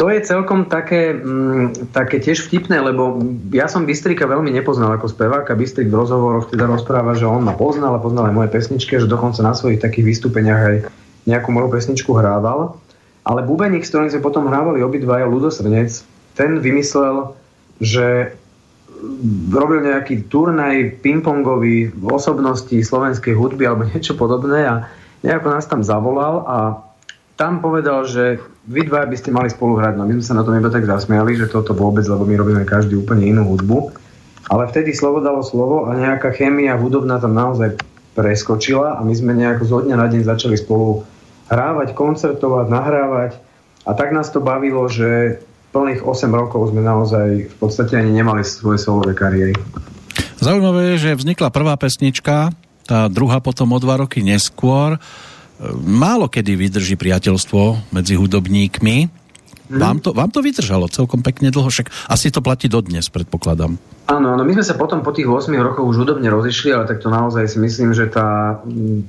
[0.00, 3.20] To je celkom také, mm, také tiež vtipné, lebo
[3.52, 7.44] ja som Bystrika veľmi nepoznal ako spevák a Bystrik v rozhovoroch teda rozpráva, že on
[7.44, 10.76] ma poznal a poznal aj moje pesničky, že dokonca na svojich takých vystúpeniach aj
[11.28, 12.80] nejakú moju pesničku hrával.
[13.28, 15.92] Ale bubeník, s ktorým sme potom hrávali obidvaja, Ludosrnec,
[16.32, 17.36] ten vymyslel,
[17.84, 18.32] že
[19.52, 24.88] robil nejaký turnaj pingpongový v osobnosti slovenskej hudby alebo niečo podobné a
[25.20, 26.56] nejako nás tam zavolal a
[27.40, 28.36] tam povedal, že
[28.68, 29.96] vy dva by ste mali spolu hrať.
[29.96, 32.68] No my sme sa na tom iba tak zasmiali, že toto vôbec, lebo my robíme
[32.68, 33.96] každý úplne inú hudbu.
[34.52, 37.80] Ale vtedy slovo dalo slovo a nejaká chémia hudobná tam naozaj
[38.12, 41.08] preskočila a my sme nejako zo dňa na deň začali spolu
[41.48, 43.32] hrávať, koncertovať, nahrávať
[43.88, 48.42] a tak nás to bavilo, že plných 8 rokov sme naozaj v podstate ani nemali
[48.42, 49.54] svoje solové kariéry.
[50.42, 52.50] Zaujímavé je, že vznikla prvá pesnička,
[52.84, 54.98] tá druhá potom o dva roky neskôr
[55.84, 58.96] málo kedy vydrží priateľstvo medzi hudobníkmi.
[59.70, 59.78] Hmm.
[59.78, 63.78] Vám, to, vám to vydržalo celkom pekne dlho, však asi to platí dodnes, predpokladám.
[64.10, 66.98] Áno, no my sme sa potom po tých 8 rokoch už hudobne rozišli, ale tak
[66.98, 68.58] to naozaj si myslím, že tá,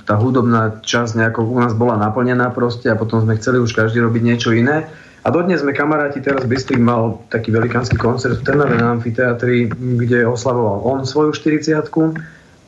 [0.06, 3.98] tá hudobná časť nejako u nás bola naplnená proste a potom sme chceli už každý
[3.98, 4.86] robiť niečo iné.
[5.22, 10.26] A dodnes sme kamaráti, teraz Bystrik mal taký velikánsky koncert v Trnave na amfiteatri, kde
[10.26, 11.90] oslavoval on svoju 40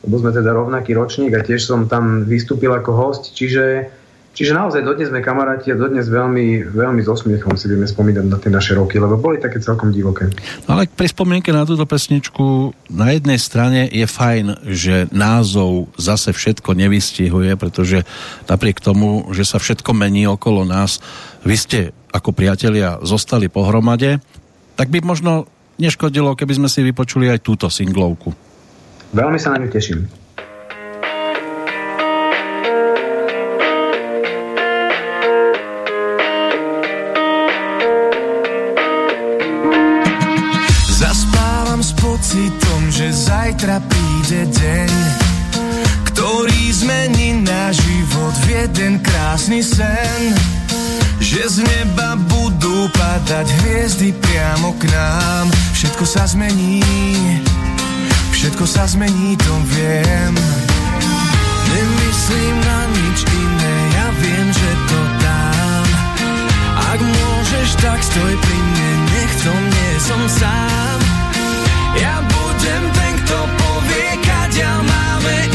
[0.05, 3.89] lebo sme teda rovnaký ročník a tiež som tam vystúpil ako host, čiže,
[4.37, 8.37] čiže naozaj dodnes sme kamaráti a dodnes veľmi, veľmi s osmiechom si vieme spomínať na
[8.37, 10.29] tie naše roky, lebo boli také celkom divoké.
[10.69, 16.29] No ale pri spomienke na túto pesničku na jednej strane je fajn, že názov zase
[16.29, 18.05] všetko nevystihuje, pretože
[18.45, 21.01] napriek tomu, že sa všetko mení okolo nás,
[21.41, 21.79] vy ste
[22.13, 24.21] ako priatelia zostali pohromade,
[24.77, 28.44] tak by možno neškodilo, keby sme si vypočuli aj túto singlovku.
[29.15, 30.11] Veľmi sa na ňu teším.
[40.99, 44.91] Zaspávam s pocitom, že zajtra príde deň,
[46.11, 50.35] ktorý zmení náš život v jeden krásny sen.
[51.23, 56.83] Že z neba budú padať hviezdy priamo k nám, všetko sa zmení
[58.35, 60.35] Všetko sa zmení, to viem.
[61.71, 65.87] Nemyslím na nič iné, ja viem, že to dám.
[66.75, 70.97] Ak môžeš, tak stoj pri mne, nech to nie som sám.
[71.95, 75.54] Ja budem ten, kto povie, kaďa máme ísť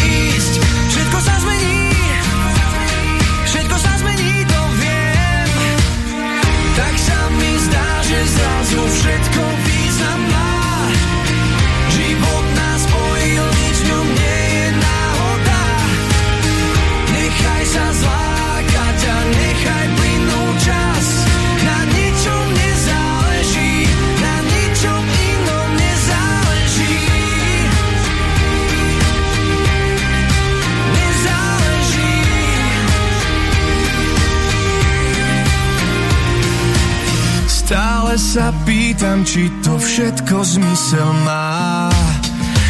[38.31, 41.91] sa pýtam, či to všetko zmysel má.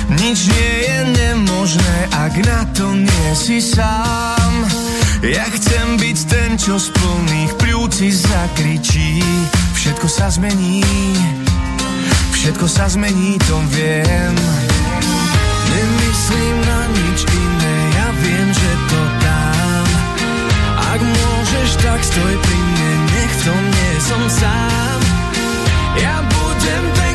[0.08, 4.52] Nič nie je nemožné, ak na to nie si sám.
[5.20, 9.20] Ja chcem byť ten, čo z plných pľúci zakričí.
[9.76, 10.80] Všetko sa zmení,
[12.32, 14.36] všetko sa zmení, to viem.
[15.68, 19.88] Nemyslím na nič iné, ja viem, že to dám.
[20.88, 22.60] Ak môžeš, tak stoj pri
[25.96, 27.09] 也不见得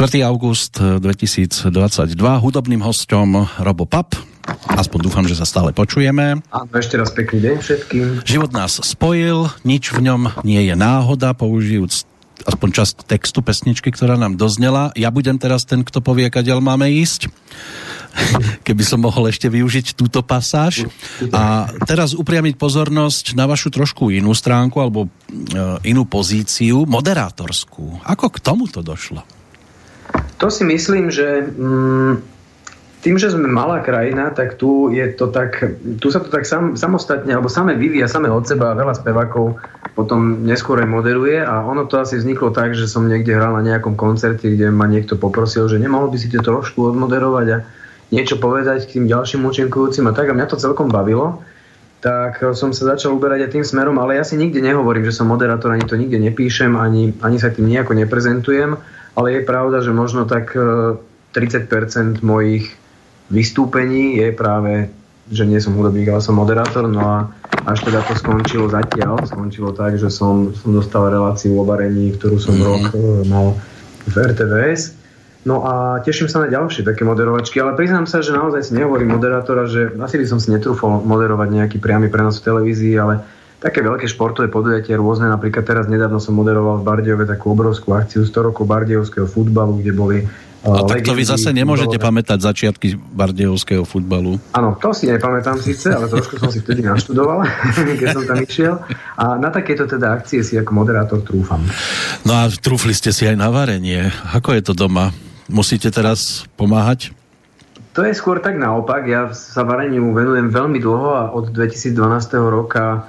[0.00, 1.68] august 2022,
[2.16, 4.16] hudobným hostom Robo Pap,
[4.72, 6.40] aspoň dúfam, že sa stále počujeme.
[6.40, 8.04] Áno, ešte raz pekný deň všetkým.
[8.24, 12.08] Život nás spojil, nič v ňom nie je náhoda, použijúc
[12.48, 14.88] aspoň časť textu pesničky, ktorá nám doznela.
[14.96, 17.28] Ja budem teraz ten, kto povie, kadeľ máme ísť.
[18.66, 20.88] Keby som mohol ešte využiť túto pasáž.
[21.28, 25.08] A teraz upriamiť pozornosť na vašu trošku inú stránku alebo e,
[25.84, 28.00] inú pozíciu, moderátorskú.
[28.08, 29.39] Ako k tomuto došlo?
[30.40, 32.12] To si myslím, že mm,
[33.00, 35.60] tým, že sme malá krajina, tak tu je to tak,
[36.00, 39.56] tu sa to tak sam, samostatne, alebo same vyvíja, same od seba, veľa spevákov
[39.96, 43.64] potom neskôr aj moderuje a ono to asi vzniklo tak, že som niekde hral na
[43.64, 47.58] nejakom koncerte, kde ma niekto poprosil, že nemohol by si to trošku odmoderovať a
[48.12, 51.40] niečo povedať k tým ďalším účinkujúcim a tak a mňa to celkom bavilo
[52.00, 55.28] tak som sa začal uberať aj tým smerom, ale ja si nikde nehovorím, že som
[55.28, 58.80] moderátor, ani to nikde nepíšem, ani, ani sa tým nejako neprezentujem,
[59.20, 62.72] ale je pravda, že možno tak 30% e, mojich
[63.28, 64.88] vystúpení je práve,
[65.28, 67.16] že nie som hudobník, ale som moderátor, no a
[67.68, 72.40] až teda to skončilo zatiaľ, skončilo tak, že som, som dostal reláciu o varení, ktorú
[72.40, 72.70] som mm-hmm.
[72.72, 72.98] rok e,
[73.28, 73.46] mal
[74.08, 74.96] v RTVS.
[75.44, 79.16] No a teším sa na ďalšie také moderovačky, ale priznám sa, že naozaj si nehovorím
[79.16, 83.24] moderátora, že asi by som si netrúfol moderovať nejaký priamy prenos v televízii, ale
[83.60, 88.24] také veľké športové podujatie rôzne, napríklad teraz nedávno som moderoval v Bardejove takú obrovskú akciu
[88.24, 90.18] 100 rokov bardejovského futbalu, kde boli
[90.60, 92.04] a tak to vy zase nemôžete bolo...
[92.12, 94.36] pamätať začiatky bardejovského futbalu.
[94.52, 97.48] Áno, to si nepamätám síce, ale trošku som si vtedy naštudoval,
[98.00, 98.76] keď som tam išiel.
[99.16, 101.64] A na takéto teda akcie si ako moderátor trúfam.
[102.28, 104.12] No a trúfli ste si aj na varenie.
[104.36, 105.16] Ako je to doma?
[105.48, 107.16] Musíte teraz pomáhať?
[107.96, 109.08] To je skôr tak naopak.
[109.08, 111.96] Ja sa vareniu venujem veľmi dlho a od 2012
[112.52, 113.08] roka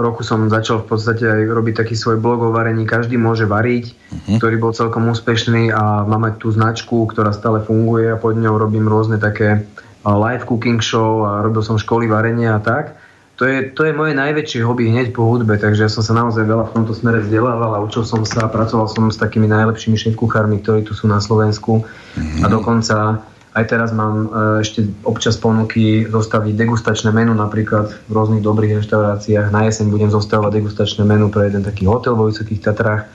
[0.00, 2.88] roku som začal v podstate aj robiť taký svoj blog o varení.
[2.88, 4.40] Každý môže variť, uh-huh.
[4.40, 8.88] ktorý bol celkom úspešný a máme tú značku, ktorá stále funguje a pod ňou robím
[8.88, 9.68] rôzne také
[10.04, 12.96] live cooking show a robil som školy varenia a tak.
[13.36, 16.46] To je, to je moje najväčšie hobby hneď po hudbe, takže ja som sa naozaj
[16.46, 20.62] veľa v tomto smere vzdelával a učil som sa, pracoval som s takými najlepšími šéf-kuchármi,
[20.62, 22.40] ktorí tu sú na Slovensku uh-huh.
[22.40, 24.28] a dokonca aj teraz mám e,
[24.66, 29.54] ešte občas ponuky zostaviť degustačné menu napríklad v rôznych dobrých reštauráciách.
[29.54, 33.06] Na jeseň budem zostavovať degustačné menu pre jeden taký hotel vo Vysokých Tatrách.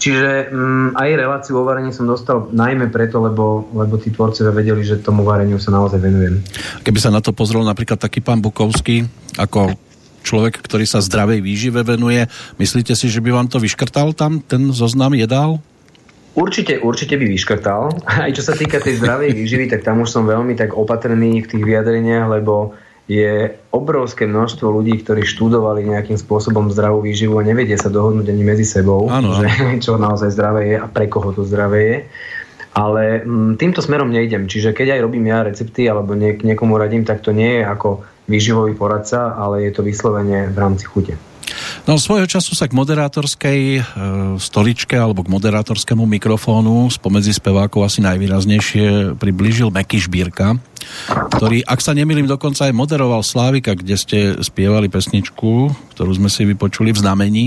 [0.00, 4.80] Čiže um, aj reláciu o varení som dostal najmä preto, lebo, lebo tí tvorcovia vedeli,
[4.80, 6.40] že tomu vareniu sa naozaj venujem.
[6.80, 9.04] Keby sa na to pozrel napríklad taký pán Bukovský,
[9.36, 9.76] ako
[10.24, 12.24] človek, ktorý sa zdravej výžive venuje,
[12.56, 15.60] myslíte si, že by vám to vyškrtal tam, ten zoznam jedál?
[16.34, 17.90] Určite, určite by vyškrtal.
[18.26, 21.50] Aj čo sa týka tej zdravej výživy, tak tam už som veľmi tak opatrný v
[21.50, 22.78] tých vyjadreniach, lebo
[23.10, 28.42] je obrovské množstvo ľudí, ktorí študovali nejakým spôsobom zdravú výživu a nevedia sa dohodnúť ani
[28.46, 29.50] medzi sebou, ano, že
[29.84, 31.98] čo naozaj zdravé je a pre koho to zdravé je.
[32.70, 34.46] Ale m, mm, týmto smerom nejdem.
[34.46, 38.06] Čiže keď aj robím ja recepty alebo niek- niekomu radím, tak to nie je ako
[38.30, 41.18] výživový poradca, ale je to vyslovene v rámci chute.
[41.90, 43.80] No svojho času sa k moderátorskej e,
[44.38, 50.54] stoličke alebo k moderátorskému mikrofónu spomedzi spevákov asi najvýraznejšie priblížil Meky Šbírka,
[51.34, 56.46] ktorý, ak sa nemýlim, dokonca aj moderoval Slávika, kde ste spievali pesničku, ktorú sme si
[56.46, 57.44] vypočuli v znamení.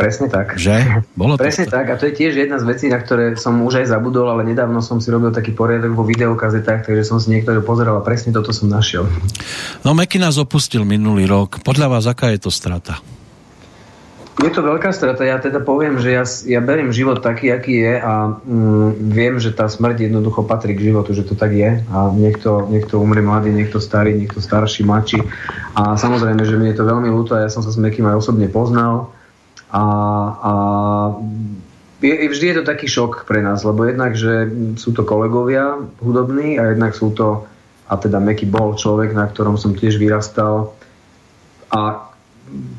[0.00, 0.56] Presne tak.
[0.56, 1.04] Že?
[1.12, 3.84] Bolo to Presne tak a to je tiež jedna z vecí, na ktoré som už
[3.84, 7.60] aj zabudol, ale nedávno som si robil taký poriadok vo videokazetách, takže som si niektoré
[7.60, 9.04] pozeral a presne toto som našiel.
[9.84, 11.60] No Meky nás opustil minulý rok.
[11.60, 13.20] Podľa vás, aká je to strata?
[14.40, 15.28] Je to veľká strata.
[15.28, 19.52] Ja teda poviem, že ja, ja beriem život taký, aký je a mm, viem, že
[19.52, 21.84] tá smrť jednoducho patrí k životu, že to tak je.
[21.92, 25.20] A niekto, niekto umrie mladý, niekto starý, niekto starší, mladší.
[25.76, 28.24] A samozrejme, že mi je to veľmi ľúto a ja som sa s Mekým aj
[28.24, 29.12] osobne poznal.
[29.68, 29.84] A,
[30.40, 30.52] a
[32.00, 34.48] je, vždy je to taký šok pre nás, lebo jednak, že
[34.80, 37.44] sú to kolegovia hudobní a jednak sú to,
[37.84, 40.72] a teda Meky bol človek, na ktorom som tiež vyrastal.
[41.68, 42.11] A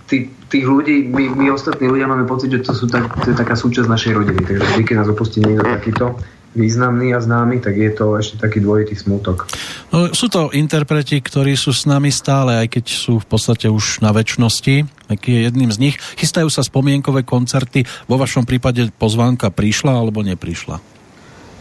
[0.07, 3.38] tí, tých ľudí, my, my ostatní ľudia máme pocit, že to, sú tak, to je
[3.38, 4.41] taká súčasť našej rodiny.
[4.45, 6.05] Takže vždy, keď nás opustí niekto takýto
[6.53, 9.49] významný a známy, tak je to ešte taký dvojitý smútok.
[9.89, 14.05] No, sú to interpreti, ktorí sú s nami stále, aj keď sú v podstate už
[14.05, 14.86] na väčšnosti.
[15.09, 15.95] Aký je jedným z nich.
[15.97, 17.89] Chystajú sa spomienkové koncerty.
[18.05, 20.78] Vo vašom prípade pozvánka prišla alebo neprišla?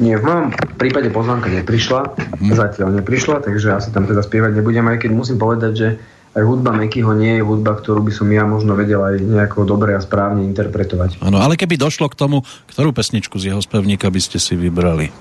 [0.00, 0.46] Nie, v mojom
[0.76, 2.00] prípade pozvánka neprišla.
[2.16, 2.52] Hmm.
[2.52, 5.88] Zatiaľ neprišla, takže asi tam teda spievať nebudem, aj keď musím povedať, že
[6.32, 9.92] aj hudba Mekyho nie je hudba, ktorú by som ja možno vedel aj nejako dobre
[9.92, 11.20] a správne interpretovať.
[11.20, 12.40] Áno, ale keby došlo k tomu,
[12.72, 15.12] ktorú pesničku z jeho spevníka by ste si vybrali?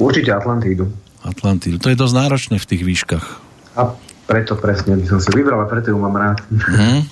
[0.00, 0.88] Určite Atlantídu.
[1.20, 1.76] Atlantídu.
[1.84, 3.26] To je dosť náročné v tých výškach.
[3.76, 3.92] A
[4.24, 6.40] preto presne by som si vybral a preto ju mám rád.
[6.48, 7.04] Hmm.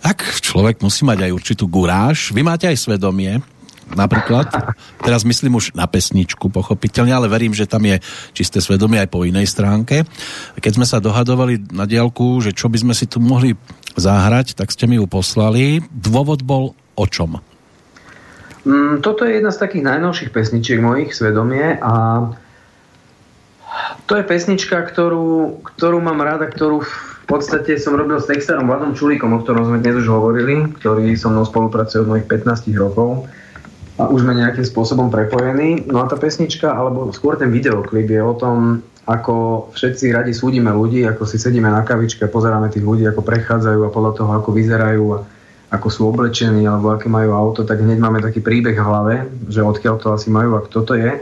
[0.00, 2.32] Tak človek musí mať aj určitú guráž.
[2.32, 3.40] Vy máte aj svedomie,
[3.94, 4.48] napríklad.
[5.00, 8.00] Teraz myslím už na pesničku, pochopiteľne, ale verím, že tam je
[8.36, 10.04] čisté svedomie aj po inej stránke.
[10.58, 13.56] Keď sme sa dohadovali na diálku, že čo by sme si tu mohli
[13.96, 15.84] zahrať, tak ste mi ju poslali.
[15.92, 17.40] Dôvod bol o čom?
[18.62, 22.26] Mm, toto je jedna z takých najnovších pesničiek mojich, Svedomie a
[24.06, 28.92] to je pesnička, ktorú, ktorú mám rada, ktorú v podstate som robil s textárom Vladom
[28.92, 33.26] Čulíkom, o ktorom sme dnes už hovorili, ktorý so mnou spolupracuje od mojich 15 rokov
[34.00, 35.84] a už sme nejakým spôsobom prepojení.
[35.84, 40.70] No a tá pesnička, alebo skôr ten videoklip je o tom, ako všetci radi súdime
[40.70, 44.50] ľudí, ako si sedíme na kavičke pozeráme tých ľudí, ako prechádzajú a podľa toho, ako
[44.54, 45.18] vyzerajú a
[45.72, 49.14] ako sú oblečení alebo aké majú auto, tak hneď máme taký príbeh v hlave,
[49.48, 51.18] že odkiaľ to asi majú a kto to je.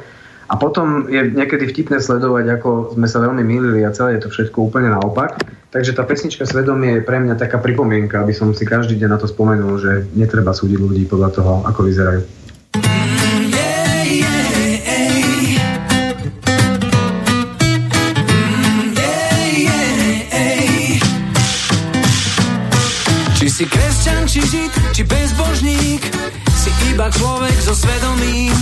[0.51, 4.35] A potom je niekedy vtipné sledovať, ako sme sa veľmi milili a celé je to
[4.35, 5.39] všetko úplne naopak.
[5.71, 9.19] Takže tá pesnička Svedomie je pre mňa taká pripomienka, aby som si každý deň na
[9.23, 12.40] to spomenul, že netreba súdiť ľudí podľa toho, ako vyzerajú.
[23.61, 26.01] Si kresťan, či žid, či bezbožník,
[26.49, 28.57] si iba človek so svedomím.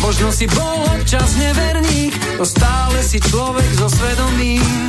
[0.00, 4.88] Možno si bol občas neverník, no stále si človek so svedomím.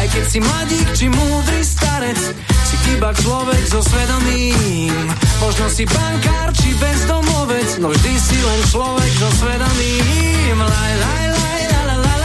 [0.00, 2.16] Aj keď si mladík, či múdry starec,
[2.64, 4.96] si iba človek so svedomím.
[5.44, 10.56] Možno si bankár, či bezdomovec, no vždy si len človek so svedomím.
[10.56, 12.22] Laj, laj, laj, laj, laj,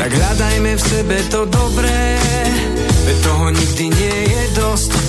[0.00, 2.16] Tak hľadajme v sebe to dobré,
[3.04, 4.99] veď toho nikdy nie je dosť.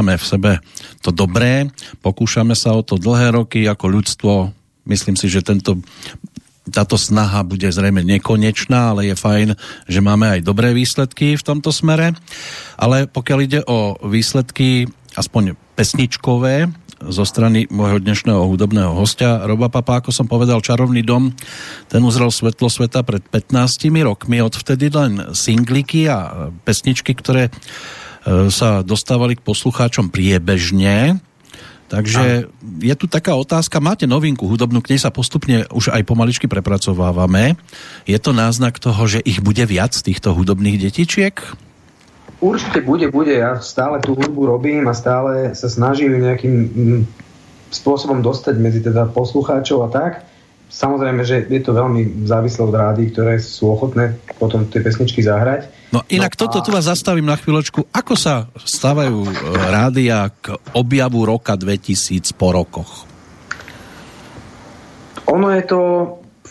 [0.00, 0.52] Hľadáme v sebe
[1.04, 1.68] to dobré,
[2.00, 4.32] pokúšame sa o to dlhé roky ako ľudstvo.
[4.88, 5.76] Myslím si, že tento,
[6.72, 9.48] táto snaha bude zrejme nekonečná, ale je fajn,
[9.92, 12.16] že máme aj dobré výsledky v tomto smere.
[12.80, 14.88] Ale pokiaľ ide o výsledky
[15.20, 21.32] aspoň pesničkové, zo strany môjho dnešného hudobného hostia Roba Papa, ako som povedal, Čarovný dom,
[21.88, 27.48] ten uzrel svetlo sveta pred 15 rokmi, odvtedy len singliky a pesničky, ktoré
[28.52, 31.20] sa dostávali k poslucháčom priebežne.
[31.90, 32.46] Takže
[32.78, 37.58] je tu taká otázka, máte novinku hudobnú, k nej sa postupne už aj pomaličky prepracovávame.
[38.06, 41.34] Je to náznak toho, že ich bude viac týchto hudobných detičiek?
[42.38, 43.34] Určite bude, bude.
[43.34, 47.00] Ja stále tú hudbu robím a stále sa snažím nejakým mm,
[47.74, 50.12] spôsobom dostať medzi teda poslucháčov a tak.
[50.70, 55.66] Samozrejme, že je to veľmi závislé od rády, ktoré sú ochotné potom tie pesničky zahrať.
[55.90, 57.90] No inak no, toto tu vás zastavím na chvíľočku.
[57.90, 59.34] Ako sa stávajú e,
[59.66, 63.10] rádia k objavu roka 2000 po rokoch?
[65.26, 65.80] Ono je to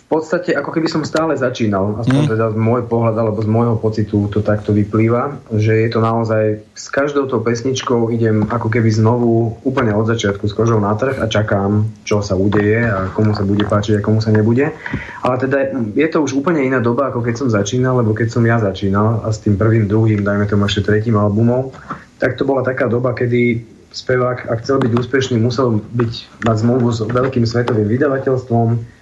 [0.10, 2.32] podstate ako keby som stále začínal, aspoň mm.
[2.34, 6.66] teda z môj pohľad alebo z môjho pocitu to takto vyplýva, že je to naozaj
[6.74, 11.22] s každou tou pesničkou idem ako keby znovu úplne od začiatku s kožou na trh
[11.22, 14.74] a čakám, čo sa udeje a komu sa bude páčiť a komu sa nebude.
[15.22, 18.42] Ale teda je to už úplne iná doba, ako keď som začínal, lebo keď som
[18.42, 21.70] ja začínal a s tým prvým, druhým, dajme tomu ešte tretím albumom,
[22.18, 23.62] tak to bola taká doba, kedy
[23.94, 28.98] spevák, ak chcel byť úspešný, musel byť, mať zmluvu s veľkým svetovým vydavateľstvom,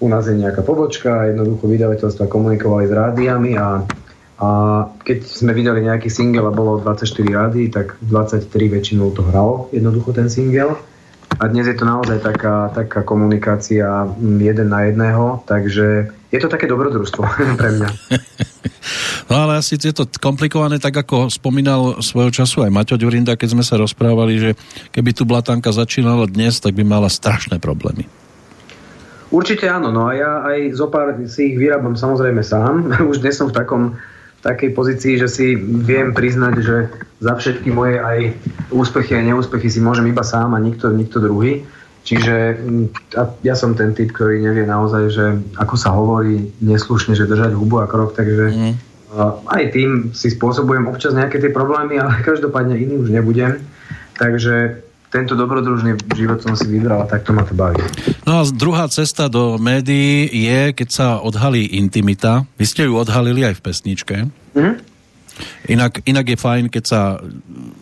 [0.00, 3.84] u nás je nejaká pobočka, jednoducho vydavateľstva komunikovali s rádiami a,
[4.40, 4.48] a
[5.04, 10.16] keď sme vydali nejaký single a bolo 24 rádií, tak 23 väčšinou to hralo jednoducho
[10.16, 10.80] ten single.
[11.38, 13.86] A dnes je to naozaj taká, taká komunikácia
[14.18, 17.22] jeden na jedného, takže je to také dobrodružstvo
[17.60, 17.88] pre mňa.
[19.30, 23.48] No ale asi je to komplikované, tak ako spomínal svojho času aj Maťo Ďurinda, keď
[23.54, 24.50] sme sa rozprávali, že
[24.90, 28.10] keby tu Blatanka začínala dnes, tak by mala strašné problémy.
[29.30, 32.90] Určite áno, no a ja aj zo pár si ich vyrábam samozrejme sám.
[33.10, 33.82] Už dnes som v takom
[34.42, 36.76] takej pozícii, že si viem priznať, že
[37.20, 38.34] za všetky moje aj
[38.72, 41.62] úspechy a neúspechy si môžem iba sám a nikto, nikto druhý.
[42.00, 42.86] Čiže mm,
[43.44, 45.24] ja som ten typ, ktorý nevie naozaj, že
[45.60, 48.74] ako sa hovorí neslušne, že držať hubu a krok, takže mm.
[49.44, 53.60] aj tým si spôsobujem občas nejaké tie problémy, ale každopádne iný už nebudem.
[54.16, 57.82] Takže tento dobrodružný život som si vybral a takto ma to baví.
[58.22, 62.46] No a druhá cesta do médií je, keď sa odhalí intimita.
[62.54, 64.16] Vy ste ju odhalili aj v pesničke.
[64.54, 64.74] Mm-hmm.
[65.72, 67.00] Inak, inak je fajn, keď sa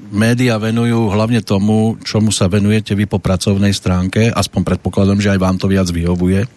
[0.08, 4.32] média venujú hlavne tomu, čomu sa venujete vy po pracovnej stránke.
[4.32, 6.48] Aspoň predpokladám, že aj vám to viac vyhovuje.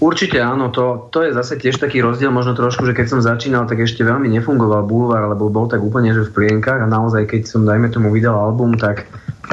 [0.00, 3.68] Určite áno, to, to je zase tiež taký rozdiel možno trošku, že keď som začínal,
[3.68, 7.42] tak ešte veľmi nefungoval bulvár, lebo bol tak úplne že v plienkach a naozaj keď
[7.44, 9.04] som dajme tomu vydal album, tak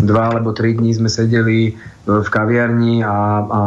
[0.02, 1.72] dva alebo tri dní sme sedeli e,
[2.06, 3.62] v kaviarni a, a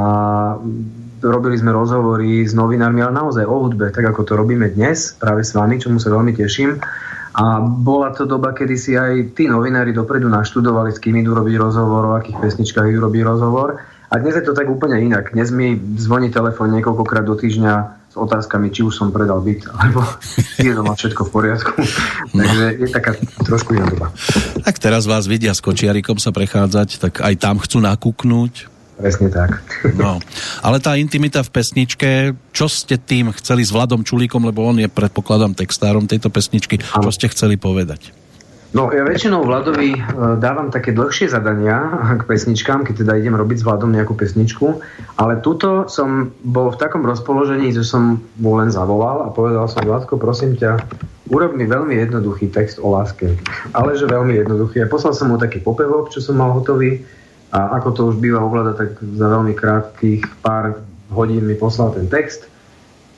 [1.20, 5.44] robili sme rozhovory s novinármi, ale naozaj o hudbe, tak ako to robíme dnes, práve
[5.44, 6.80] s vami, čomu sa veľmi teším.
[7.30, 11.56] A bola to doba, kedy si aj tí novinári dopredu naštudovali, s kým idú robiť
[11.62, 13.78] rozhovor, o akých pesničkách idú robiť rozhovor
[14.10, 15.30] a dnes je to tak úplne inak.
[15.30, 20.02] Dnes mi zvoní telefón niekoľkokrát do týždňa s otázkami, či už som predal byt, alebo
[20.58, 21.78] je doma všetko v poriadku.
[22.34, 22.42] No.
[22.42, 23.14] Takže je taká
[23.46, 24.10] trošku iná doba.
[24.66, 28.66] Tak teraz vás vidia s kočiarikom sa prechádzať, tak aj tam chcú nakúknúť.
[29.00, 29.64] Presne tak.
[29.96, 30.20] No,
[30.60, 32.10] ale tá intimita v pesničke,
[32.52, 37.08] čo ste tým chceli s Vladom Čulíkom, lebo on je predpokladám textárom tejto pesničky, ano.
[37.08, 38.19] čo ste chceli povedať?
[38.70, 40.00] No ja väčšinou Vladovi e,
[40.38, 41.82] dávam také dlhšie zadania
[42.14, 44.78] k pesničkám, keď teda idem robiť s Vladom nejakú pesničku,
[45.18, 49.82] ale tuto som bol v takom rozpoložení, že som mu len zavolal a povedal som,
[49.82, 50.78] Vladko, prosím ťa,
[51.34, 53.34] urob mi veľmi jednoduchý text o láske.
[53.74, 54.86] Ale že veľmi jednoduchý.
[54.86, 57.02] A poslal som mu taký popevok, čo som mal hotový
[57.50, 60.78] a ako to už býva ovláda, tak za veľmi krátkých pár
[61.10, 62.49] hodín mi poslal ten text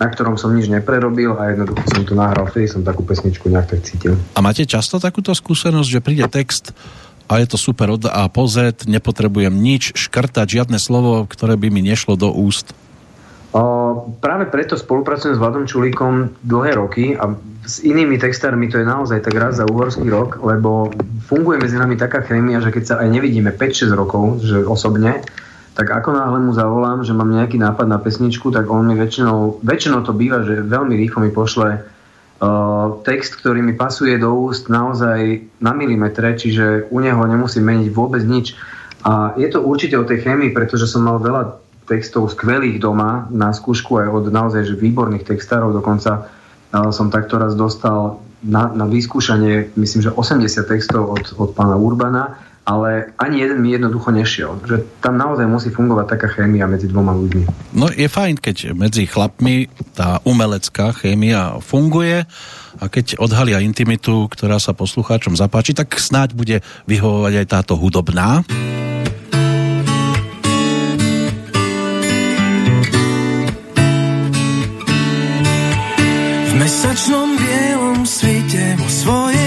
[0.03, 3.71] na ktorom som nič neprerobil a jednoducho som to nahral, vtedy som takú pesničku nejak
[3.71, 4.19] tak cítil.
[4.35, 6.75] A máte často takúto skúsenosť, že príde text
[7.31, 11.71] a je to super od A po Z, nepotrebujem nič škrtať, žiadne slovo, ktoré by
[11.71, 12.75] mi nešlo do úst?
[13.55, 18.87] O, práve preto spolupracujem s Vladom Čulíkom dlhé roky a s inými textármi to je
[18.89, 20.91] naozaj tak raz za uhorský rok, lebo
[21.31, 25.23] funguje medzi nami taká chémia, že keď sa aj nevidíme 5-6 rokov, že osobne,
[25.73, 29.65] tak ako náhle mu zavolám, že mám nejaký nápad na pesničku, tak on mi väčšinou,
[29.65, 34.69] väčšinou to býva, že veľmi rýchlo mi pošle uh, text, ktorý mi pasuje do úst
[34.69, 38.53] naozaj na milimetre, čiže u neho nemusím meniť vôbec nič.
[39.09, 41.57] A je to určite o tej chémii, pretože som mal veľa
[41.89, 47.41] textov skvelých doma na skúšku aj od naozaj že výborných textárov, dokonca uh, som takto
[47.41, 53.43] raz dostal na, na vyskúšanie, myslím, že 80 textov od, od pána Urbana ale ani
[53.43, 54.63] jeden mi jednoducho nešiel.
[54.63, 57.75] Že tam naozaj musí fungovať taká chémia medzi dvoma ľuďmi.
[57.75, 59.67] No je fajn, keď medzi chlapmi
[59.99, 62.23] tá umelecká chémia funguje
[62.79, 66.57] a keď odhalia intimitu, ktorá sa poslucháčom zapáči, tak snáď bude
[66.87, 68.47] vyhovovať aj táto hudobná.
[76.47, 79.42] V mesačnom bielom svete vo svojej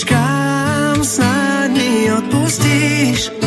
[0.00, 3.39] meškám, snáď mi odpustíš.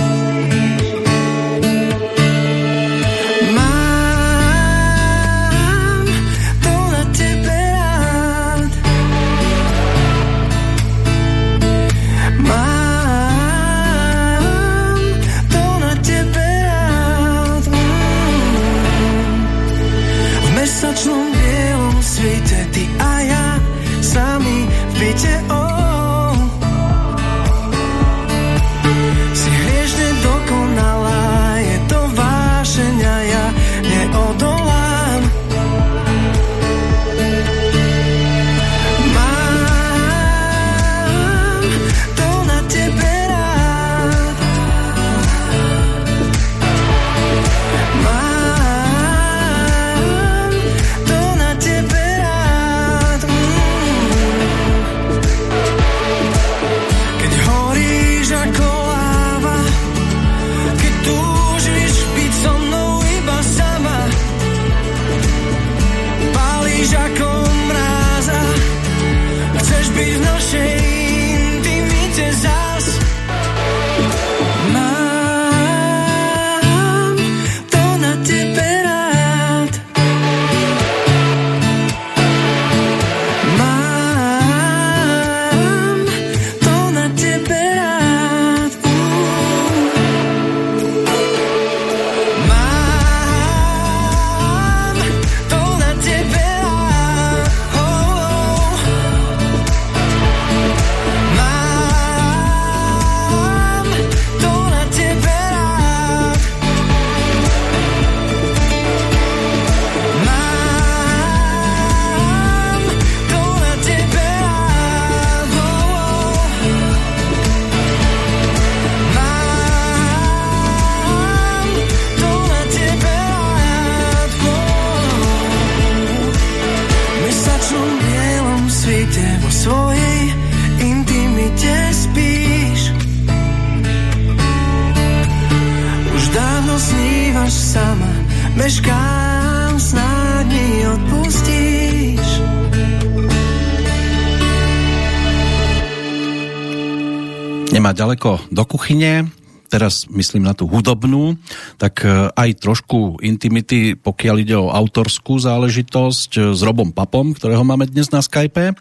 [147.94, 149.30] Ďaleko do kuchyne,
[149.74, 151.34] teraz myslím na tú hudobnú,
[151.82, 157.66] tak e, aj trošku intimity, pokiaľ ide o autorskú záležitosť e, s Robom Papom, ktorého
[157.66, 158.78] máme dnes na Skype.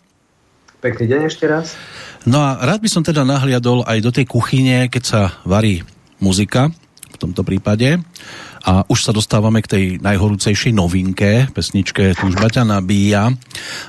[0.84, 1.80] Pekný deň ešte raz.
[2.28, 5.80] No a rád by som teda nahliadol aj do tej kuchyne, keď sa varí
[6.20, 6.68] muzika,
[7.08, 7.96] v tomto prípade.
[8.62, 13.34] A už sa dostávame k tej najhorúcejšej novinke, pesničke Túžba ťa nabíja.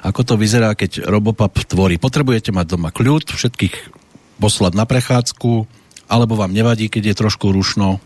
[0.01, 2.01] Ako to vyzerá, keď Robopap tvorí?
[2.01, 4.02] Potrebujete mať doma kľud, všetkých
[4.41, 5.65] poslať na prechádzku,
[6.09, 8.01] alebo vám nevadí, keď je trošku rušno?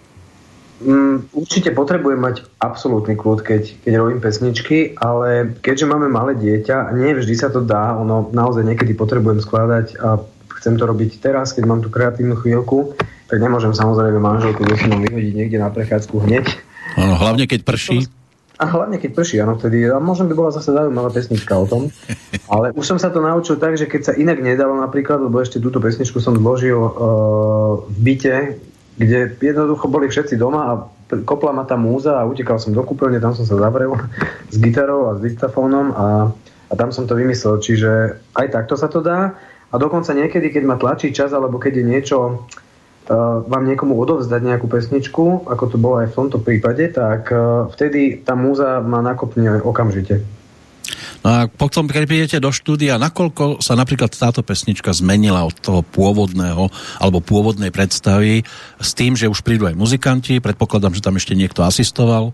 [0.78, 6.94] Mm, určite potrebujem mať absolútny kľud, keď, keď robím pesničky, ale keďže máme malé dieťa,
[6.94, 10.22] nie vždy sa to dá, ono naozaj niekedy potrebujem skladať a
[10.62, 12.94] chcem to robiť teraz, keď mám tú kreatívnu chvíľku,
[13.26, 16.46] tak nemôžem samozrejme manželku dosinou vyhodiť niekde na prechádzku hneď.
[16.94, 18.06] Ano, hlavne keď prší.
[18.58, 19.86] A hlavne keď prší, áno, vtedy.
[19.86, 21.94] A možno by bola zase zaujímavá pesnička o tom.
[22.50, 25.62] Ale už som sa to naučil tak, že keď sa inak nedalo napríklad, lebo ešte
[25.62, 26.92] túto pesničku som zložil uh,
[27.86, 28.58] v byte,
[28.98, 30.74] kde jednoducho boli všetci doma a
[31.22, 33.94] kopla ma tá múza a utekal som do kúpeľne, tam som sa zavrel
[34.54, 36.08] s gitarou a s diktafónom a,
[36.70, 37.62] a tam som to vymyslel.
[37.62, 39.38] Čiže aj takto sa to dá.
[39.70, 42.18] A dokonca niekedy, keď ma tlačí čas, alebo keď je niečo,
[43.16, 48.20] vám niekomu odovzdať nejakú pesničku, ako to bolo aj v tomto prípade, tak uh, vtedy
[48.22, 50.24] tá múza ma nakopne okamžite.
[51.26, 55.82] No a potom, keď prídete do štúdia, nakoľko sa napríklad táto pesnička zmenila od toho
[55.84, 58.48] pôvodného alebo pôvodnej predstavy
[58.80, 62.32] s tým, že už prídu aj muzikanti, predpokladám, že tam ešte niekto asistoval?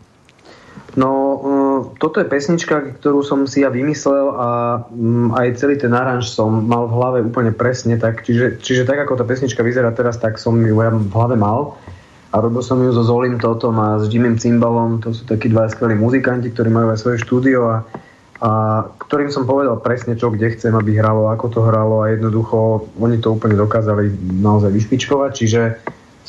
[0.94, 1.10] No,
[1.42, 1.63] uh,
[2.04, 4.48] toto je pesnička, ktorú som si ja vymyslel a
[4.92, 8.28] um, aj celý ten aranž som mal v hlave úplne presne tak.
[8.28, 11.80] Čiže, čiže tak, ako tá pesnička vyzerá teraz, tak som ju ja v hlave mal.
[12.36, 15.00] A robil som ju so Zolim Totom a s Jimmym Cymbalom.
[15.08, 17.88] To sú takí dva skvelí muzikanti, ktorí majú aj svoje štúdio a,
[18.44, 18.50] a
[19.00, 23.24] ktorým som povedal presne, čo kde chcem, aby hralo, ako to hralo a jednoducho oni
[23.24, 24.12] to úplne dokázali
[24.44, 25.32] naozaj vyšpičkovať.
[25.40, 25.62] Čiže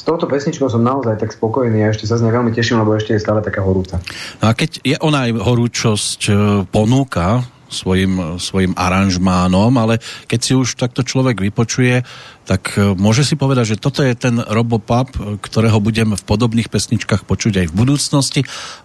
[0.05, 3.17] touto pesničkou som naozaj tak spokojný a ešte sa z nej veľmi teším, lebo ešte
[3.17, 3.99] je stále taká horúca.
[4.45, 6.33] No a keď je ona aj horúčosť e,
[6.69, 7.43] ponúka
[7.73, 9.99] svojim, svojim aranžmánom, ale
[10.31, 12.05] keď si už takto človek vypočuje,
[12.45, 15.11] tak e, môže si povedať, že toto je ten Robopap,
[15.43, 18.41] ktorého budem v podobných pesničkách počuť aj v budúcnosti,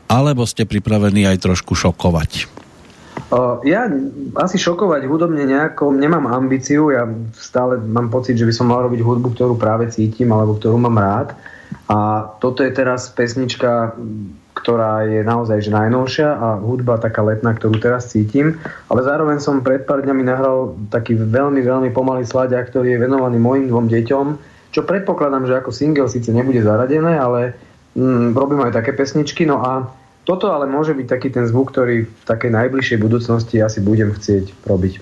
[0.10, 2.60] alebo ste pripravení aj trošku šokovať?
[3.68, 3.86] Ja
[4.40, 7.06] asi šokovať hudobne nejako nemám ambíciu, ja
[7.38, 10.98] stále mám pocit, že by som mal robiť hudbu, ktorú práve cítim alebo ktorú mám
[10.98, 11.38] rád.
[11.90, 13.94] A toto je teraz pesnička,
[14.58, 18.58] ktorá je naozaj že najnovšia a hudba taká letná, ktorú teraz cítim.
[18.90, 23.38] Ale zároveň som pred pár dňami nahral taký veľmi, veľmi pomalý sladia, ktorý je venovaný
[23.40, 24.26] mojim dvom deťom,
[24.70, 27.58] čo predpokladám, že ako single síce nebude zaradené, ale
[27.98, 29.50] mm, robím aj také pesničky.
[29.50, 29.90] No a
[30.30, 34.62] toto ale môže byť taký ten zvuk, ktorý v takej najbližšej budúcnosti asi budem chcieť
[34.62, 34.94] robiť.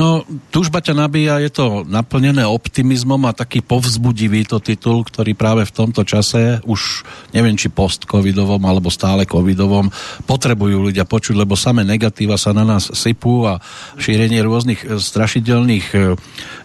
[0.00, 5.68] No, túžba ťa nabíja, je to naplnené optimizmom a taký povzbudivý to titul, ktorý práve
[5.68, 7.04] v tomto čase, už
[7.36, 9.92] neviem či post-covidovom alebo stále covidovom,
[10.24, 13.60] potrebujú ľudia počuť, lebo samé negatíva sa na nás sypú a
[14.00, 15.96] šírenie rôznych e, strašidelných e,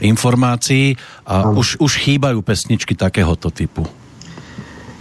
[0.07, 0.95] informácií
[1.27, 4.06] a už, už chýbajú pesničky takéhoto typu.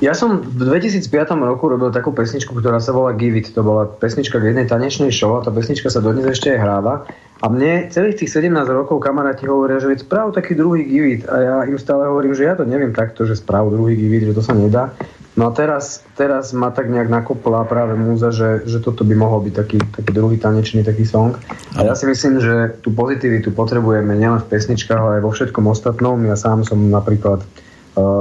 [0.06, 1.10] Ja som v 2005
[1.42, 3.50] roku robil takú pesničku, ktorá sa volá Give It.
[3.58, 7.10] To bola pesnička k jednej tanečnej show a tá pesnička sa dodnes ešte aj hráva.
[7.42, 11.26] A mne celých tých 17 rokov kamaráti hovoria, že správ taký druhý Give It.
[11.26, 14.30] A ja im stále hovorím, že ja to neviem takto, že správ druhý Give It,
[14.30, 14.94] že to sa nedá.
[15.34, 19.42] No a teraz, teraz ma tak nejak nakopla práve múza, že, že toto by mohol
[19.42, 21.34] byť taký, taký druhý tanečný taký song.
[21.74, 25.66] A ja si myslím, že tú pozitivitu potrebujeme nielen v pesničkách, ale aj vo všetkom
[25.66, 26.22] ostatnom.
[26.30, 27.42] Ja sám som napríklad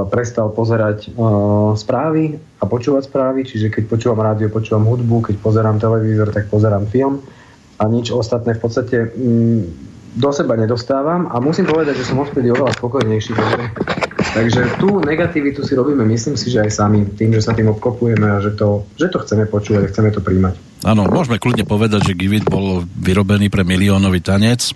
[0.08, 5.76] prestal pozerať uh, správy a počúvať správy, čiže keď počúvam rádio, počúvam hudbu, keď pozerám
[5.76, 7.20] televízor, tak pozerám film
[7.76, 9.60] a nič ostatné v podstate mm,
[10.16, 13.36] do seba nedostávam a musím povedať, že som odtedy oveľa spokojnejší.
[13.36, 13.64] Takže,
[14.32, 18.24] takže tú negativitu si robíme, myslím si, že aj sami, tým, že sa tým obkopujeme
[18.24, 20.56] a že to, že to chceme počúvať chceme to príjmať.
[20.88, 24.72] Áno, môžeme kľudne povedať, že Givit bol vyrobený pre miliónový tanec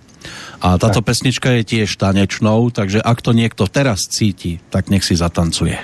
[0.61, 1.09] a táto tak.
[1.09, 5.81] pesnička je tiež tanečnou, takže ak to niekto teraz cíti, tak nech si zatancuje.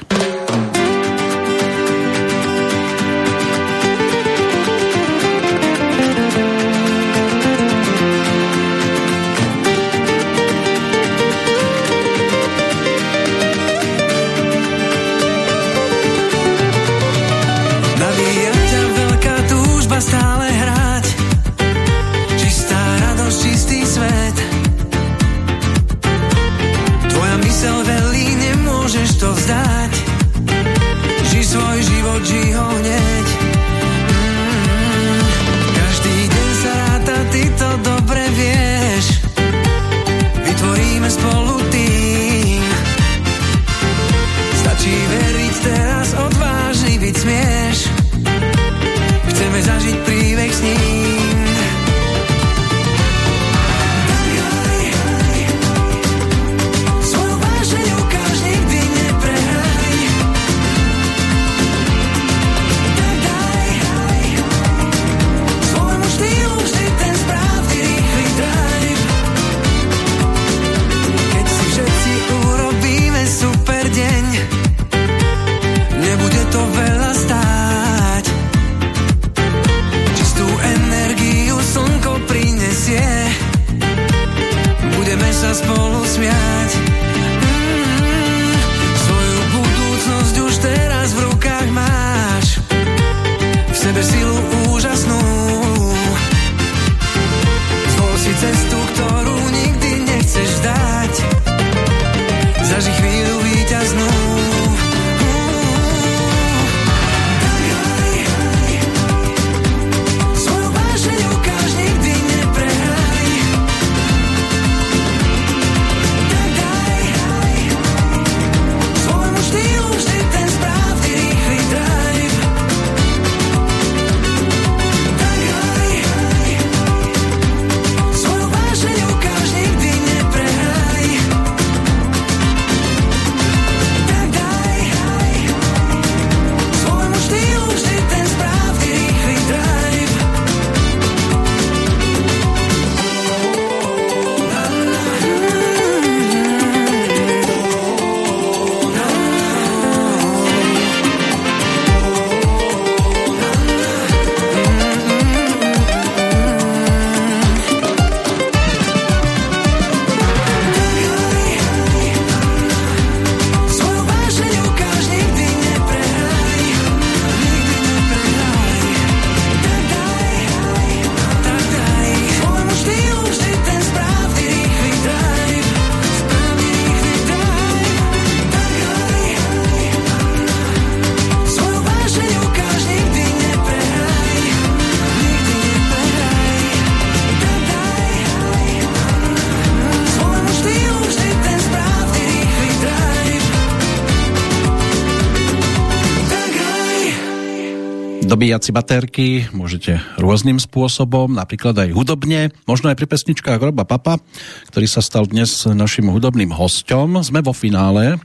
[198.37, 204.21] Dobíjať si baterky môžete rôznym spôsobom, napríklad aj hudobne, možno aj pri pesničkách Roba Papa,
[204.69, 207.17] ktorý sa stal dnes našim hudobným hostom.
[207.25, 208.21] Sme vo finále,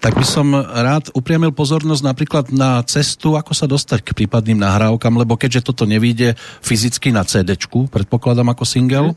[0.00, 5.12] tak by som rád upriamil pozornosť napríklad na cestu, ako sa dostať k prípadným nahrávkam,
[5.12, 9.12] lebo keďže toto nevíde fyzicky na CD, predpokladám ako single.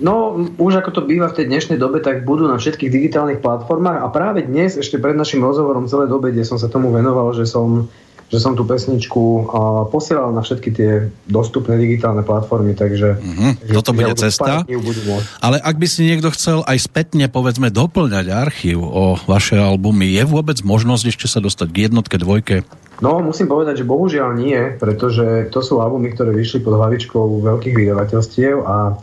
[0.00, 4.00] No, už ako to býva v tej dnešnej dobe, tak budú na všetkých digitálnych platformách
[4.00, 7.44] a práve dnes, ešte pred našim rozhovorom celé dobe, kde som sa tomu venoval, že
[7.44, 7.92] som
[8.32, 9.52] že som tú pesničku
[9.92, 13.20] posielal na všetky tie dostupné digitálne platformy, takže...
[13.20, 13.52] Mm-hmm.
[13.76, 14.64] Toto bude cesta.
[15.44, 20.24] Ale ak by si niekto chcel aj spätne, povedzme, doplňať archív o vaše albumy, je
[20.24, 22.64] vôbec možnosť ešte sa dostať k jednotke, dvojke?
[23.04, 27.76] No, musím povedať, že bohužiaľ nie, pretože to sú albumy, ktoré vyšli pod hlavičkou veľkých
[27.76, 28.96] vydavateľstiev a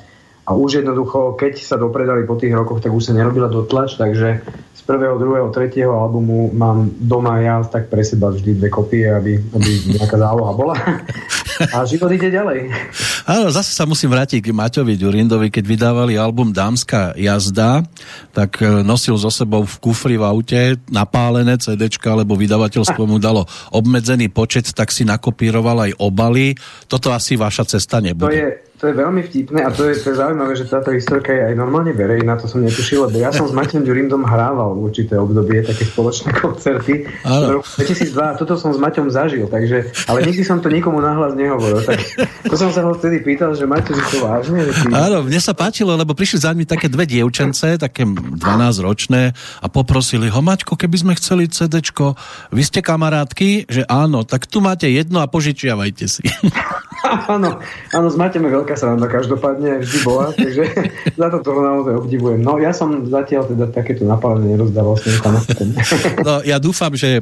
[0.49, 4.41] a už jednoducho, keď sa dopredali po tých rokoch, tak už sa nerobila dotlač, takže
[4.89, 9.71] prvého, druhého, tretieho albumu mám doma ja tak pre seba vždy dve kopie, aby, aby
[9.93, 10.73] nejaká záloha bola.
[11.75, 12.71] A život ide ďalej.
[13.27, 17.83] Áno, zase sa musím vrátiť k Maťovi Ďurindovi, keď vydávali album Dámska jazda,
[18.31, 23.43] tak e, nosil so sebou v kufri v aute napálené CD, lebo vydavateľstvo mu dalo
[23.75, 26.55] obmedzený počet, tak si nakopíroval aj obaly.
[26.87, 28.31] Toto asi vaša cesta nebude.
[28.31, 31.35] To je, to je veľmi vtipné a to je, to je zaujímavé, že táto historka
[31.35, 34.87] je aj normálne verejná, to som netušil, lebo ja som s Maťom Ďurindom hrával v
[34.87, 37.03] určité obdobie také spoločné koncerty.
[37.27, 41.03] V roku 2002 a toto som s Maťom zažil, takže, ale nikdy som to nikomu
[41.03, 41.83] nahlas nehovoril.
[41.83, 41.99] Tak
[42.47, 44.63] to som sa ho vtedy pýtal, že Maťo, že to vážne?
[44.63, 44.85] Že ty...
[44.95, 50.31] Áno, mne sa páčilo, lebo prišli za nimi také dve dievčence, také 12-ročné a poprosili
[50.31, 52.15] ho, Maťko, keby sme chceli CDčko,
[52.55, 56.23] vy ste kamarátky, že áno, tak tu máte jedno a požičiavajte si.
[57.35, 57.59] áno,
[57.91, 60.63] áno, s Maťom je veľká sranda, každopádne vždy bola, takže
[61.17, 62.45] za to toho naozaj obdivujem.
[62.45, 65.09] No ja som zatiaľ teda takéto napálené nerozdával s
[66.27, 67.17] No ja dúfam, že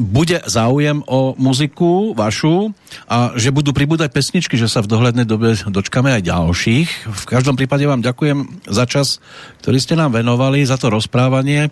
[0.00, 2.72] bude záujem o muziku vašu
[3.04, 6.88] a že budú pribúdať pesničky, že sa v dohľadnej dobe dočkame aj ďalších.
[7.04, 9.20] V každom prípade vám ďakujem za čas,
[9.60, 11.68] ktorý ste nám venovali, za to rozprávanie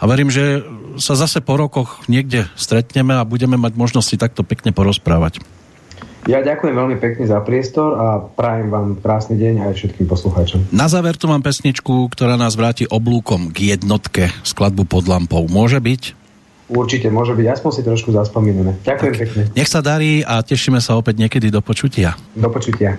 [0.00, 0.64] a verím, že
[0.96, 5.44] sa zase po rokoch niekde stretneme a budeme mať možnosť si takto pekne porozprávať.
[6.26, 10.74] Ja ďakujem veľmi pekne za priestor a prajem vám krásny deň aj všetkým poslucháčom.
[10.74, 15.46] Na záver tu mám pesničku, ktorá nás vráti oblúkom k jednotke skladbu pod lampou.
[15.46, 16.18] Môže byť?
[16.66, 17.46] Určite, môže byť.
[17.46, 18.74] Aspoň si trošku zaspomíname.
[18.82, 19.22] Ďakujem tak.
[19.22, 19.42] pekne.
[19.54, 22.18] Nech sa darí a tešíme sa opäť niekedy do počutia.
[22.34, 22.98] Do počutia.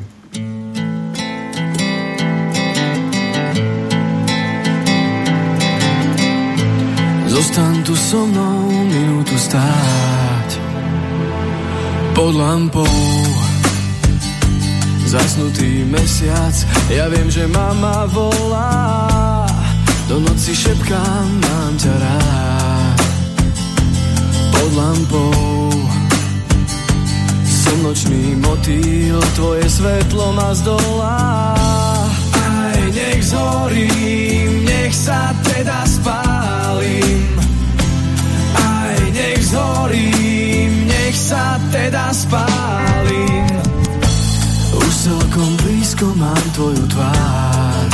[7.27, 10.36] Zostan tu so mnou minútu stáť
[12.17, 12.97] pod lampou.
[15.05, 16.55] Zasnutý mesiac,
[16.89, 19.45] ja viem, že mama volá.
[20.09, 22.99] Do noci šepkám, mám ťa rád.
[24.49, 25.69] Pod lampou.
[27.45, 31.53] Som nočný motýl, tvoje svetlo ma zdolá.
[32.33, 37.21] Aj nech zhorím, nech sa teda spálim.
[38.57, 40.26] Aj nech zhorím,
[41.27, 43.51] sa teda spálim.
[44.71, 47.87] Už celkom blízko mám tvoju tvár.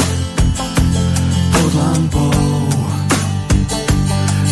[1.50, 2.70] Pod lampou.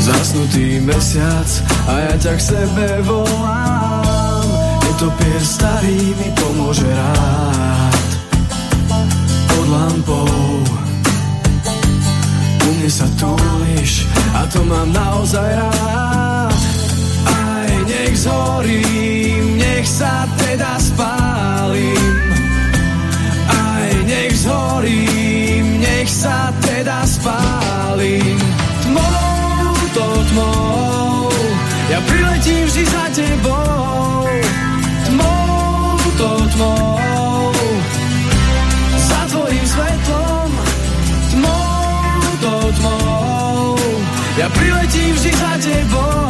[0.01, 1.49] Zasnutý mesiac
[1.85, 4.49] a ja ťa k sebe volám.
[4.81, 8.09] Netopier starý mi pomôže rád.
[9.45, 10.57] Pod lampou.
[12.65, 15.90] U mne sa túliš a to mám naozaj rád
[33.41, 34.27] tebou.
[35.05, 37.53] Tmou to tmou,
[38.97, 40.51] za tvojim svetlom.
[41.31, 43.77] Tmou to tmou,
[44.37, 46.20] ja priletím vždy za tebou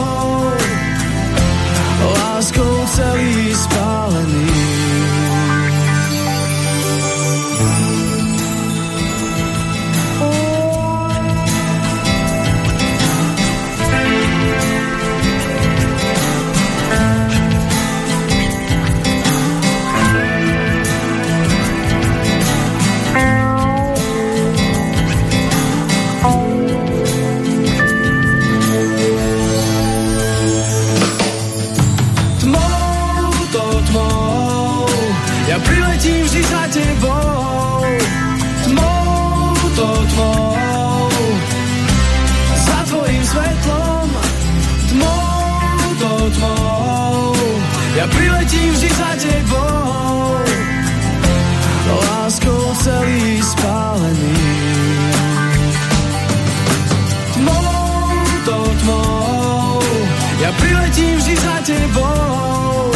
[61.01, 62.91] priletím vždy za tebou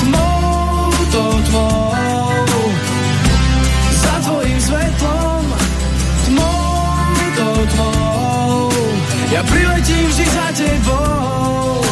[0.00, 2.46] Tmou, to tmou.
[3.92, 5.44] Za tvojim svetlom
[6.24, 8.70] Tmou, to tmou.
[9.32, 11.84] Ja priletím vždy za tebou.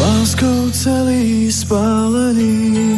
[0.00, 2.89] Láskou celý spálený.